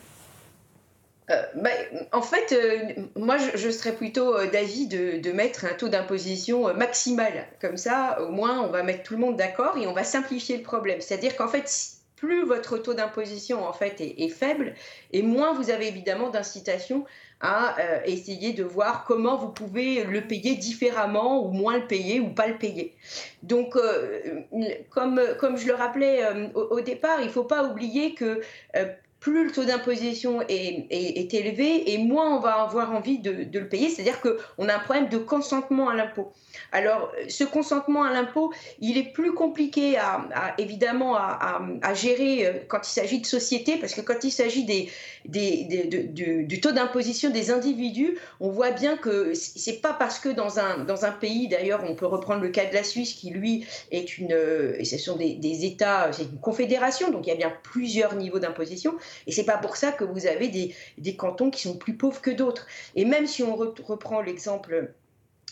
Euh, 1.29 1.41
bah, 1.55 1.69
en 2.11 2.21
fait, 2.21 2.51
euh, 2.51 3.03
moi, 3.15 3.37
je, 3.37 3.69
serais 3.69 3.93
plutôt 3.93 4.43
d'avis 4.47 4.87
de, 4.87 5.31
mettre 5.31 5.65
un 5.65 5.73
taux 5.73 5.87
d'imposition 5.87 6.73
maximal. 6.73 7.47
Comme 7.61 7.77
ça, 7.77 8.21
au 8.21 8.31
moins, 8.31 8.61
on 8.61 8.67
va 8.67 8.83
mettre 8.83 9.03
tout 9.03 9.13
le 9.13 9.19
monde 9.19 9.37
d'accord 9.37 9.77
et 9.77 9.87
on 9.87 9.93
va 9.93 10.03
simplifier 10.03 10.57
le 10.57 10.63
problème. 10.63 10.99
C'est-à-dire 10.99 11.35
qu'en 11.35 11.47
fait, 11.47 11.67
plus 12.21 12.45
votre 12.45 12.77
taux 12.77 12.93
d'imposition 12.93 13.67
en 13.67 13.73
fait 13.73 13.99
est, 13.99 14.29
faible, 14.29 14.75
et 15.11 15.23
moins 15.23 15.53
vous 15.53 15.71
avez 15.71 15.87
évidemment 15.87 16.29
d'incitation 16.29 17.03
à 17.39 17.79
euh, 17.79 17.99
essayer 18.05 18.53
de 18.53 18.63
voir 18.63 19.05
comment 19.05 19.37
vous 19.37 19.49
pouvez 19.49 20.03
le 20.03 20.21
payer 20.21 20.55
différemment 20.55 21.43
ou 21.43 21.49
moins 21.49 21.79
le 21.79 21.87
payer 21.87 22.19
ou 22.19 22.29
pas 22.29 22.45
le 22.45 22.59
payer. 22.59 22.95
Donc, 23.41 23.75
euh, 23.75 24.43
comme, 24.91 25.19
comme 25.39 25.57
je 25.57 25.65
le 25.65 25.73
rappelais 25.73 26.23
euh, 26.23 26.49
au, 26.53 26.81
départ, 26.81 27.19
il 27.21 27.25
ne 27.25 27.31
faut 27.31 27.43
pas 27.43 27.63
oublier 27.63 28.13
que 28.13 28.41
plus 29.21 29.45
le 29.45 29.51
taux 29.51 29.63
d'imposition 29.63 30.41
est, 30.49 31.33
élevé 31.33 31.93
et 31.93 31.99
moins 31.99 32.35
on 32.35 32.39
va 32.39 32.63
avoir 32.63 32.91
envie 32.91 33.19
de, 33.19 33.47
le 33.53 33.69
payer. 33.69 33.87
C'est-à-dire 33.89 34.19
qu'on 34.19 34.67
a 34.67 34.75
un 34.75 34.79
problème 34.79 35.09
de 35.09 35.19
consentement 35.19 35.89
à 35.89 35.95
l'impôt. 35.95 36.33
Alors, 36.71 37.11
ce 37.29 37.43
consentement 37.43 38.03
à 38.03 38.11
l'impôt, 38.11 38.51
il 38.79 38.97
est 38.97 39.13
plus 39.13 39.33
compliqué 39.33 39.97
à, 39.97 40.55
évidemment 40.57 41.15
à, 41.15 41.93
gérer 41.93 42.47
euh, 42.47 42.53
quand 42.67 42.79
il 42.87 42.91
s'agit 42.91 43.19
de 43.19 43.25
sociétés, 43.25 43.77
parce 43.77 43.93
que 43.93 44.01
quand 44.01 44.23
il 44.23 44.31
s'agit 44.31 44.65
du, 45.25 46.61
taux 46.61 46.71
d'imposition 46.71 47.29
des 47.29 47.51
individus, 47.51 48.17
on 48.39 48.49
voit 48.49 48.71
bien 48.71 48.97
que 48.97 49.33
c'est 49.35 49.81
pas 49.81 49.93
parce 49.93 50.19
que 50.19 50.29
dans 50.29 50.59
un, 50.59 51.11
pays, 51.11 51.47
d'ailleurs, 51.47 51.83
on 51.87 51.93
peut 51.93 52.07
reprendre 52.07 52.41
le 52.41 52.49
cas 52.49 52.65
de 52.65 52.73
la 52.73 52.83
Suisse, 52.83 53.13
qui 53.13 53.29
lui 53.29 53.65
est 53.91 54.17
une, 54.17 54.35
et 54.77 54.85
ce 54.85 54.97
sont 54.97 55.15
des 55.17 55.65
États, 55.65 56.11
c'est 56.11 56.23
une 56.23 56.39
confédération, 56.39 57.11
donc 57.11 57.27
il 57.27 57.29
y 57.29 57.33
a 57.33 57.35
bien 57.35 57.53
plusieurs 57.63 58.15
niveaux 58.15 58.39
d'imposition. 58.39 58.95
Et 59.27 59.31
c'est 59.31 59.45
pas 59.45 59.57
pour 59.57 59.75
ça 59.75 59.91
que 59.91 60.03
vous 60.03 60.27
avez 60.27 60.47
des, 60.97 61.15
cantons 61.15 61.49
qui 61.51 61.61
sont 61.61 61.77
plus 61.77 61.95
pauvres 61.95 62.21
que 62.21 62.31
d'autres. 62.31 62.67
Et 62.95 63.05
même 63.05 63.27
si 63.27 63.43
on 63.43 63.55
reprend 63.55 64.21
l'exemple 64.21 64.93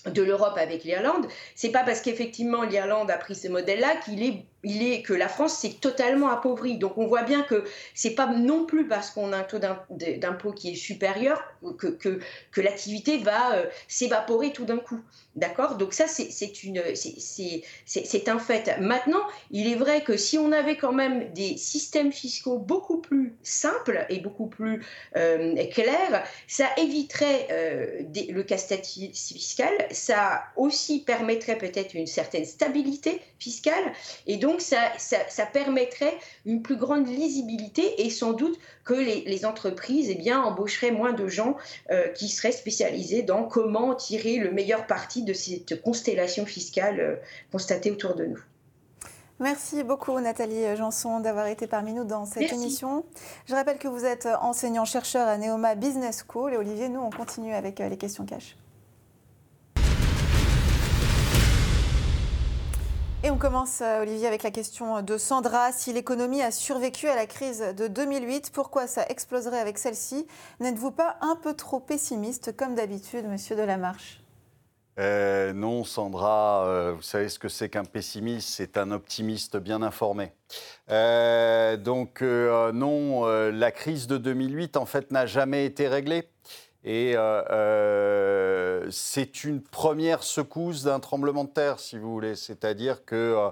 de 0.05 0.21
l'Europe 0.21 0.57
avec 0.57 0.83
l'Irlande, 0.83 1.27
c'est 1.55 1.71
pas 1.71 1.83
parce 1.83 2.01
qu'effectivement 2.01 2.63
l'Irlande 2.63 3.11
a 3.11 3.17
pris 3.17 3.35
ce 3.35 3.47
modèle-là 3.47 3.97
qu'il 4.05 4.23
est 4.23 4.45
il 4.63 4.83
est 4.83 5.01
que 5.01 5.13
la 5.13 5.29
France 5.29 5.57
s'est 5.57 5.75
totalement 5.79 6.29
appauvrie. 6.29 6.77
Donc 6.77 6.97
on 6.97 7.07
voit 7.07 7.23
bien 7.23 7.43
que 7.43 7.63
c'est 7.93 8.15
pas 8.15 8.27
non 8.27 8.65
plus 8.65 8.87
parce 8.87 9.11
qu'on 9.11 9.31
a 9.33 9.37
un 9.37 9.43
taux 9.43 9.59
d'impôt 9.89 10.51
qui 10.51 10.71
est 10.71 10.75
supérieur 10.75 11.41
que, 11.77 11.87
que, 11.87 12.19
l'activité 12.61 13.17
va 13.19 13.55
euh, 13.55 13.65
s'évaporer 13.87 14.51
tout 14.51 14.65
d'un 14.65 14.77
coup. 14.77 14.99
D'accord? 15.35 15.77
Donc 15.77 15.93
ça, 15.93 16.07
c'est 16.07 16.29
c'est 17.85 18.29
un 18.29 18.39
fait. 18.39 18.77
Maintenant, 18.79 19.21
il 19.51 19.71
est 19.71 19.75
vrai 19.75 20.01
que 20.01 20.17
si 20.17 20.37
on 20.37 20.51
avait 20.51 20.75
quand 20.75 20.91
même 20.91 21.31
des 21.33 21.55
systèmes 21.55 22.11
fiscaux 22.11 22.57
beaucoup 22.57 22.97
plus 22.97 23.35
simples 23.43 24.05
et 24.09 24.19
beaucoup 24.19 24.47
plus 24.47 24.83
euh, 25.15 25.55
clairs, 25.71 26.25
ça 26.47 26.65
éviterait 26.77 27.47
euh, 27.51 28.01
le 28.29 28.43
casse-tête 28.43 28.85
fiscal, 28.85 29.73
ça 29.91 30.43
aussi 30.57 30.99
permettrait 30.99 31.57
peut-être 31.57 31.93
une 31.93 32.07
certaine 32.07 32.45
stabilité 32.45 33.21
fiscale 33.39 33.93
et 34.27 34.37
donc 34.37 34.48
donc, 34.49 34.61
ça, 34.61 34.77
ça, 34.97 35.45
permettrait 35.45 36.17
une 36.45 36.63
plus 36.63 36.75
grande 36.75 37.07
lisibilité 37.07 38.01
et 38.03 38.09
sans 38.09 38.33
doute 38.33 38.57
que 38.83 38.95
les, 38.95 39.45
entreprises 39.45 40.09
eh 40.09 40.15
bien, 40.15 40.41
embaucheraient 40.41 40.91
moins 40.91 41.13
de 41.13 41.27
gens 41.27 41.55
euh, 41.91 42.07
qui 42.09 42.27
seraient 42.29 42.51
spécialisés 42.51 43.21
dans 43.21 43.43
comment 43.43 43.93
tirer 43.93 44.37
le 44.37 44.51
meilleur 44.51 44.87
parti 44.87 45.21
de 45.23 45.33
cette 45.33 45.81
constellation 45.83 46.47
fiscale 46.47 46.99
euh, 46.99 47.15
constatée 47.51 47.91
autour 47.91 48.15
de 48.15 48.25
nous. 48.25 48.39
Merci 49.39 49.83
beaucoup 49.83 50.19
Nathalie 50.19 50.75
Janson 50.75 51.19
d'avoir 51.19 51.45
été 51.45 51.67
parmi 51.67 51.93
nous 51.93 52.03
dans 52.03 52.25
cette 52.25 52.51
émission. 52.51 53.05
Je 53.45 53.53
rappelle 53.53 53.77
que 53.77 53.87
vous 53.87 54.03
êtes 54.03 54.27
enseignant-chercheur 54.41 55.27
à 55.27 55.37
Neoma 55.37 55.75
Business 55.75 56.25
School 56.27 56.53
et 56.53 56.57
Olivier, 56.57 56.89
nous 56.89 56.99
on 56.99 57.11
continue 57.11 57.53
avec 57.53 57.79
euh, 57.79 57.87
les 57.87 57.97
questions 57.97 58.25
cash. 58.25 58.57
Et 63.21 63.29
on 63.31 63.37
commence, 63.37 63.81
euh, 63.81 64.03
Olivier, 64.03 64.27
avec 64.27 64.43
la 64.43 64.51
question 64.51 65.01
de 65.01 65.17
Sandra. 65.17 65.73
Si 65.73 65.91
l'économie 65.91 66.41
a 66.41 66.51
survécu 66.51 67.09
à 67.09 67.17
la 67.17 67.25
crise 67.25 67.59
de 67.77 67.87
2008, 67.87 68.51
pourquoi 68.53 68.87
ça 68.87 69.05
exploserait 69.09 69.59
avec 69.59 69.77
celle-ci? 69.77 70.25
N'êtes-vous 70.61 70.91
pas 70.91 71.17
un 71.19 71.35
peu 71.35 71.53
trop 71.53 71.81
pessimiste, 71.81 72.55
comme 72.55 72.75
d'habitude, 72.75 73.25
monsieur 73.27 73.55
Delamarche 73.57 74.21
euh, 74.97 75.53
non, 75.53 75.85
Sandra, 75.85 76.65
euh, 76.65 76.93
vous 76.93 77.01
savez 77.01 77.29
ce 77.29 77.39
que 77.39 77.47
c'est 77.47 77.69
qu'un 77.69 77.85
pessimiste? 77.85 78.49
C'est 78.49 78.77
un 78.77 78.91
optimiste 78.91 79.55
bien 79.55 79.81
informé. 79.81 80.33
Donc 80.89 82.21
non, 82.21 83.25
la 83.25 83.71
crise 83.71 84.07
de 84.07 84.17
2008, 84.17 84.75
en 84.75 84.85
fait, 84.85 85.11
n'a 85.11 85.25
jamais 85.25 85.65
été 85.65 85.87
réglée. 85.87 86.27
Et 86.89 87.13
euh, 87.15 87.43
euh, 87.51 88.87
c'est 88.89 89.43
une 89.43 89.61
première 89.61 90.23
secousse 90.23 90.85
d'un 90.85 90.99
tremblement 90.99 91.43
de 91.43 91.51
terre, 91.51 91.79
si 91.79 91.99
vous 91.99 92.11
voulez. 92.11 92.33
C'est-à-dire 92.33 93.05
qu'il 93.05 93.15
euh, 93.15 93.51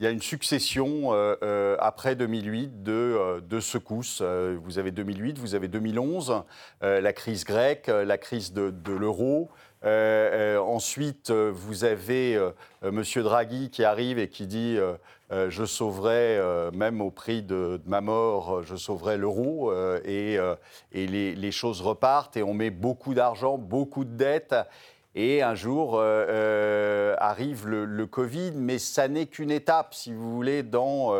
y 0.00 0.06
a 0.06 0.10
une 0.10 0.22
succession 0.22 1.12
après 1.78 2.16
2008 2.16 2.82
de, 2.82 3.60
secousses. 3.60 4.22
vous 4.22 4.78
avez 4.78 4.90
2008, 4.90 5.38
vous 5.38 5.54
avez 5.54 5.68
2011, 5.68 6.44
la 6.80 7.12
crise 7.12 7.44
grecque, 7.44 7.88
la 7.88 8.16
crise 8.16 8.54
de, 8.54 8.70
de 8.70 8.92
l'euro. 8.94 9.50
ensuite, 9.84 11.30
vous 11.30 11.84
avez 11.84 12.40
M. 12.82 13.02
Draghi 13.16 13.68
qui 13.68 13.84
arrive 13.84 14.18
et 14.18 14.30
qui 14.30 14.46
dit 14.46 14.78
euh, 15.30 15.50
je 15.50 15.64
sauverai, 15.64 16.38
euh, 16.38 16.70
même 16.70 17.02
au 17.02 17.10
prix 17.10 17.42
de, 17.42 17.80
ma 17.84 18.00
mort, 18.00 18.62
je 18.62 18.76
sauverai 18.76 19.18
l'euro 19.18 19.70
euh, 19.70 20.00
et, 20.04 20.38
et 20.92 21.06
les, 21.06 21.52
choses 21.52 21.82
repartent 21.82 22.36
et 22.36 22.42
on 22.42 22.54
met 22.54 22.70
beaucoup 22.70 23.14
d'argent, 23.14 23.58
beaucoup 23.58 24.04
de 24.04 24.16
dettes. 24.16 24.54
Et 25.14 25.42
un 25.42 25.54
jour 25.54 26.00
arrive 26.00 27.66
le, 27.66 28.06
Covid, 28.06 28.52
mais 28.54 28.78
ça 28.78 29.08
n'est 29.08 29.26
qu'une 29.26 29.50
étape, 29.50 29.94
si 29.94 30.12
vous 30.12 30.32
voulez, 30.32 30.62
dans 30.62 31.12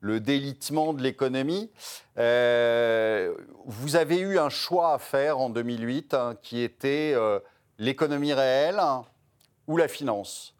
le 0.00 0.20
délitement 0.20 0.92
de 0.92 1.02
l'économie. 1.02 1.70
vous 2.16 3.96
avez 3.96 4.18
eu 4.18 4.38
un 4.38 4.50
choix 4.50 4.94
à 4.94 4.98
faire 4.98 5.38
en 5.38 5.50
2008 5.50 6.14
hein, 6.14 6.36
qui 6.42 6.62
était 6.62 7.16
l'économie 7.78 8.34
réelle 8.34 8.80
ou 9.66 9.76
la 9.76 9.88
finance 9.88 10.54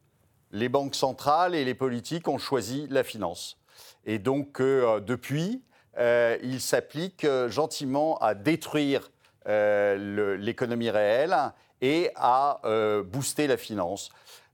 les 0.53 0.69
banques 0.69 0.95
centrales 0.95 1.55
et 1.55 1.65
les 1.65 1.75
politiques 1.75 2.29
ont 2.29 2.39
choisi 2.39 2.87
la 2.91 3.05
finance. 3.05 3.59
Et 4.05 4.19
donc, 4.19 4.61
euh, 4.61 5.01
depuis, 5.01 5.63
euh, 5.99 6.37
ils 6.43 6.61
s'appliquent 6.61 7.25
euh, 7.25 7.49
gentiment 7.49 8.17
à 8.19 8.35
détruire 8.35 9.11
l'économie 9.47 10.91
réelle 10.91 11.35
et 11.81 12.11
à 12.15 12.61
booster 13.05 13.47
la 13.49 13.57
finance. 13.57 14.11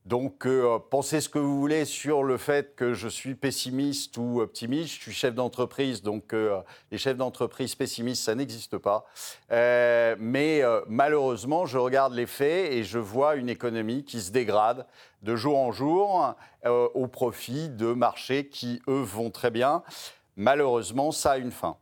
Donc, 0.06 0.46
euh, 0.46 0.78
pensez 0.78 1.20
ce 1.20 1.28
que 1.28 1.40
vous 1.40 1.58
voulez 1.58 1.84
sur 1.84 2.22
le 2.22 2.36
fait 2.36 2.76
que 2.76 2.94
je 2.94 3.08
suis 3.08 3.34
pessimiste 3.34 4.16
ou 4.18 4.40
optimiste. 4.40 4.94
Je 4.94 5.00
suis 5.00 5.12
chef 5.12 5.34
d'entreprise, 5.34 6.00
donc 6.00 6.32
euh, 6.32 6.60
les 6.92 6.98
chefs 6.98 7.16
d'entreprise 7.16 7.74
pessimistes, 7.74 8.22
ça 8.22 8.36
n'existe 8.36 8.78
pas. 8.78 9.04
Euh, 9.50 10.14
mais 10.20 10.62
malheureusement, 10.86 11.66
je 11.66 11.76
regarde 11.76 12.14
les 12.14 12.26
faits 12.26 12.72
et 12.72 12.84
je 12.84 13.00
vois 13.00 13.34
une 13.34 13.48
économie 13.48 14.04
qui 14.04 14.20
se 14.20 14.30
dégrade 14.30 14.86
de 15.22 15.34
jour 15.34 15.58
en 15.58 15.72
jour 15.72 16.34
au 16.64 17.08
profit 17.08 17.68
de 17.68 17.92
marchés 17.92 18.46
qui, 18.46 18.80
eux, 18.86 19.02
vont 19.02 19.30
très 19.30 19.50
bien. 19.50 19.82
Malheureusement, 20.36 21.10
ça 21.10 21.32
a 21.32 21.38
une 21.38 21.50
fin. 21.50 21.76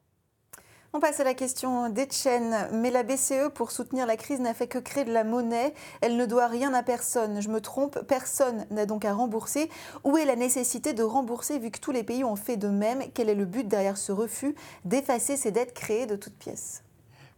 On 0.97 1.01
passe 1.01 1.19
à 1.19 1.25
la 1.25 1.35
question 1.35 1.89
d'Etienne. 1.89 2.69
Mais 2.73 2.93
la 2.93 3.03
BCE, 3.03 3.49
pour 3.53 3.73
soutenir 3.73 4.07
la 4.07 4.17
crise, 4.17 4.39
n'a 4.39 4.55
fait 4.55 4.69
que 4.69 4.79
créer 4.79 5.05
de 5.05 5.13
la 5.13 5.25
monnaie. 5.25 5.75
Elle 6.01 6.17
ne 6.17 6.25
doit 6.25 6.47
rien 6.47 6.73
à 6.73 6.85
personne. 6.85 7.43
Je 7.43 7.49
me 7.49 7.61
trompe, 7.61 7.99
personne 8.07 8.65
n'a 8.71 8.87
donc 8.87 9.05
à 9.05 9.13
rembourser. 9.13 9.69
Où 10.05 10.17
est 10.17 10.25
la 10.25 10.37
nécessité 10.37 10.93
de 10.93 11.03
rembourser 11.03 11.59
vu 11.59 11.73
que 11.73 11.81
tous 11.81 11.91
les 11.91 12.05
pays 12.05 12.23
ont 12.23 12.37
fait 12.37 12.57
de 12.57 12.69
même? 12.69 13.03
Quel 13.13 13.29
est 13.29 13.35
le 13.35 13.45
but 13.45 13.67
derrière 13.67 13.97
ce 13.97 14.13
refus 14.13 14.55
d'effacer 14.85 15.37
ces 15.37 15.51
dettes 15.51 15.75
créées 15.75 16.07
de 16.07 16.15
toutes 16.15 16.39
pièces? 16.39 16.85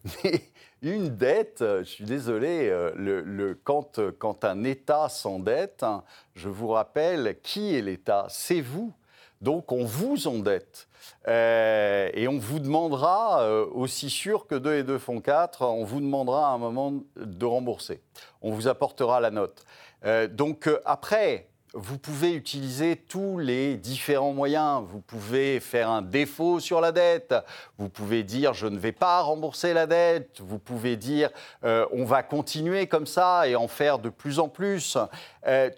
Mais 0.22 0.42
une 0.82 1.08
dette, 1.08 1.60
je 1.60 1.84
suis 1.84 2.04
désolé, 2.04 2.68
euh, 2.68 2.92
le, 2.94 3.58
quand, 3.64 3.98
quand 4.18 4.44
un 4.44 4.64
État 4.64 5.08
s'endette, 5.08 5.82
hein, 5.82 6.04
je 6.34 6.50
vous 6.50 6.68
rappelle, 6.68 7.38
qui 7.42 7.74
est 7.74 7.80
l'État 7.80 8.26
C'est 8.28 8.60
vous. 8.60 8.92
Donc 9.40 9.72
on 9.72 9.84
vous 9.84 10.26
endette. 10.28 10.88
Euh, 11.28 12.08
et 12.14 12.28
on 12.28 12.38
vous 12.38 12.58
demandera, 12.58 13.42
euh, 13.42 13.66
aussi 13.72 14.10
sûr 14.10 14.46
que 14.46 14.54
2 14.54 14.74
et 14.74 14.82
2 14.82 14.98
font 14.98 15.20
4, 15.20 15.62
on 15.62 15.84
vous 15.84 16.00
demandera 16.00 16.48
à 16.48 16.52
un 16.52 16.58
moment 16.58 16.94
de 17.16 17.46
rembourser. 17.46 18.00
On 18.42 18.52
vous 18.52 18.68
apportera 18.68 19.20
la 19.20 19.30
note. 19.30 19.64
Euh, 20.04 20.28
donc 20.28 20.70
après, 20.84 21.48
vous 21.74 21.98
pouvez 21.98 22.32
utiliser 22.32 22.96
tous 22.96 23.38
les 23.38 23.76
différents 23.76 24.32
moyens. 24.32 24.84
Vous 24.90 25.00
pouvez 25.00 25.60
faire 25.60 25.90
un 25.90 26.00
défaut 26.00 26.58
sur 26.58 26.80
la 26.80 26.90
dette. 26.90 27.34
Vous 27.76 27.90
pouvez 27.90 28.22
dire 28.22 28.54
je 28.54 28.66
ne 28.66 28.78
vais 28.78 28.92
pas 28.92 29.20
rembourser 29.20 29.74
la 29.74 29.86
dette. 29.86 30.40
Vous 30.40 30.58
pouvez 30.58 30.96
dire 30.96 31.28
on 31.62 32.04
va 32.06 32.22
continuer 32.22 32.86
comme 32.86 33.06
ça 33.06 33.46
et 33.46 33.56
en 33.56 33.68
faire 33.68 33.98
de 33.98 34.08
plus 34.08 34.38
en 34.38 34.48
plus. 34.48 34.96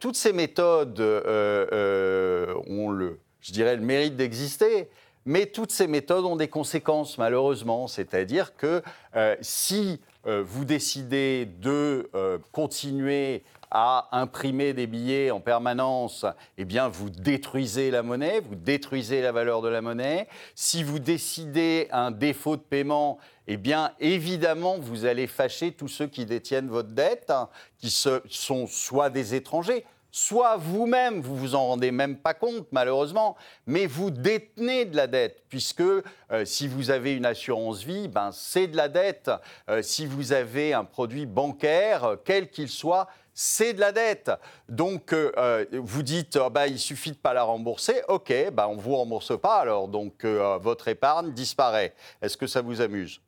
toutes 0.00 0.14
ces 0.14 0.32
méthodes 0.32 1.00
ont 1.00 2.90
le, 2.90 3.18
je 3.40 3.52
dirais, 3.52 3.76
le 3.76 3.82
mérite 3.82 4.16
d'exister. 4.16 4.88
Mais 5.24 5.46
toutes 5.46 5.72
ces 5.72 5.86
méthodes 5.86 6.24
ont 6.24 6.36
des 6.36 6.48
conséquences, 6.48 7.18
malheureusement. 7.18 7.86
C'est-à-dire 7.86 8.56
que 8.56 8.82
euh, 9.14 9.36
si 9.42 10.00
euh, 10.26 10.42
vous 10.46 10.64
décidez 10.64 11.46
de 11.60 12.08
euh, 12.14 12.38
continuer 12.52 13.42
à 13.70 14.08
imprimer 14.12 14.72
des 14.72 14.86
billets 14.86 15.30
en 15.30 15.40
permanence, 15.40 16.24
eh 16.56 16.64
bien, 16.64 16.88
vous 16.88 17.10
détruisez 17.10 17.90
la 17.90 18.02
monnaie, 18.02 18.40
vous 18.40 18.54
détruisez 18.54 19.20
la 19.20 19.30
valeur 19.30 19.60
de 19.60 19.68
la 19.68 19.82
monnaie. 19.82 20.28
Si 20.54 20.82
vous 20.82 20.98
décidez 20.98 21.88
un 21.92 22.10
défaut 22.10 22.56
de 22.56 22.62
paiement, 22.62 23.18
eh 23.46 23.58
bien, 23.58 23.92
évidemment, 24.00 24.78
vous 24.78 25.04
allez 25.04 25.26
fâcher 25.26 25.72
tous 25.72 25.88
ceux 25.88 26.06
qui 26.06 26.24
détiennent 26.24 26.68
votre 26.68 26.92
dette, 26.92 27.28
hein, 27.28 27.50
qui 27.76 27.90
sont 27.90 28.66
soit 28.66 29.10
des 29.10 29.34
étrangers, 29.34 29.84
soit 30.10 30.56
vous-même, 30.56 31.20
vous 31.20 31.36
vous 31.36 31.54
en 31.54 31.66
rendez 31.68 31.90
même 31.90 32.16
pas 32.16 32.34
compte 32.34 32.66
malheureusement, 32.72 33.36
mais 33.66 33.86
vous 33.86 34.10
détenez 34.10 34.84
de 34.84 34.96
la 34.96 35.06
dette, 35.06 35.42
puisque 35.48 35.80
euh, 35.80 36.44
si 36.44 36.68
vous 36.68 36.90
avez 36.90 37.14
une 37.14 37.26
assurance 37.26 37.82
vie, 37.82 38.08
ben, 38.08 38.30
c'est 38.32 38.66
de 38.66 38.76
la 38.76 38.88
dette. 38.88 39.30
Euh, 39.68 39.82
si 39.82 40.06
vous 40.06 40.32
avez 40.32 40.72
un 40.72 40.84
produit 40.84 41.26
bancaire, 41.26 42.16
quel 42.24 42.50
qu'il 42.50 42.68
soit, 42.68 43.08
c'est 43.34 43.72
de 43.72 43.80
la 43.80 43.92
dette. 43.92 44.32
Donc, 44.68 45.12
euh, 45.12 45.64
vous 45.72 46.02
dites, 46.02 46.38
bah, 46.50 46.66
il 46.66 46.78
suffit 46.78 47.12
de 47.12 47.16
pas 47.16 47.34
la 47.34 47.44
rembourser. 47.44 48.02
OK, 48.08 48.32
bah, 48.52 48.66
on 48.68 48.74
ne 48.74 48.80
vous 48.80 48.96
rembourse 48.96 49.38
pas 49.40 49.58
alors. 49.58 49.86
Donc, 49.86 50.24
votre 50.24 50.88
épargne 50.88 51.32
disparaît. 51.32 51.94
Est-ce 52.20 52.36
que 52.36 52.48
ça 52.48 52.62
vous 52.62 52.80
amuse? 52.80 53.20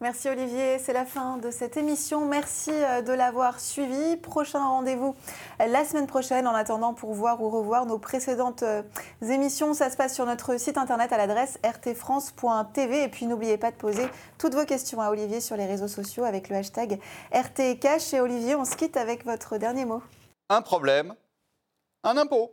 Merci 0.00 0.28
Olivier, 0.28 0.78
c'est 0.78 0.92
la 0.92 1.04
fin 1.04 1.38
de 1.38 1.50
cette 1.50 1.76
émission. 1.76 2.24
Merci 2.24 2.70
euh, 2.70 3.02
de 3.02 3.12
l'avoir 3.12 3.58
suivi. 3.58 4.16
Prochain 4.16 4.64
rendez-vous 4.64 5.16
euh, 5.60 5.66
la 5.66 5.84
semaine 5.84 6.06
prochaine. 6.06 6.46
En 6.46 6.54
attendant, 6.54 6.94
pour 6.94 7.14
voir 7.14 7.42
ou 7.42 7.50
revoir 7.50 7.84
nos 7.84 7.98
précédentes 7.98 8.62
euh, 8.62 8.84
émissions, 9.28 9.74
ça 9.74 9.90
se 9.90 9.96
passe 9.96 10.14
sur 10.14 10.24
notre 10.24 10.56
site 10.56 10.78
internet 10.78 11.12
à 11.12 11.16
l'adresse 11.16 11.58
rtfrance.tv. 11.64 13.02
Et 13.02 13.08
puis 13.08 13.26
n'oubliez 13.26 13.58
pas 13.58 13.72
de 13.72 13.76
poser 13.76 14.06
toutes 14.38 14.54
vos 14.54 14.64
questions 14.64 15.00
à 15.00 15.10
Olivier 15.10 15.40
sur 15.40 15.56
les 15.56 15.66
réseaux 15.66 15.88
sociaux 15.88 16.22
avec 16.22 16.48
le 16.48 16.54
hashtag 16.54 17.00
RTCash. 17.32 18.14
Et 18.14 18.20
Olivier, 18.20 18.54
on 18.54 18.64
se 18.64 18.76
quitte 18.76 18.96
avec 18.96 19.24
votre 19.24 19.56
dernier 19.58 19.84
mot. 19.84 20.00
Un 20.48 20.62
problème, 20.62 21.16
un 22.04 22.16
impôt. 22.16 22.52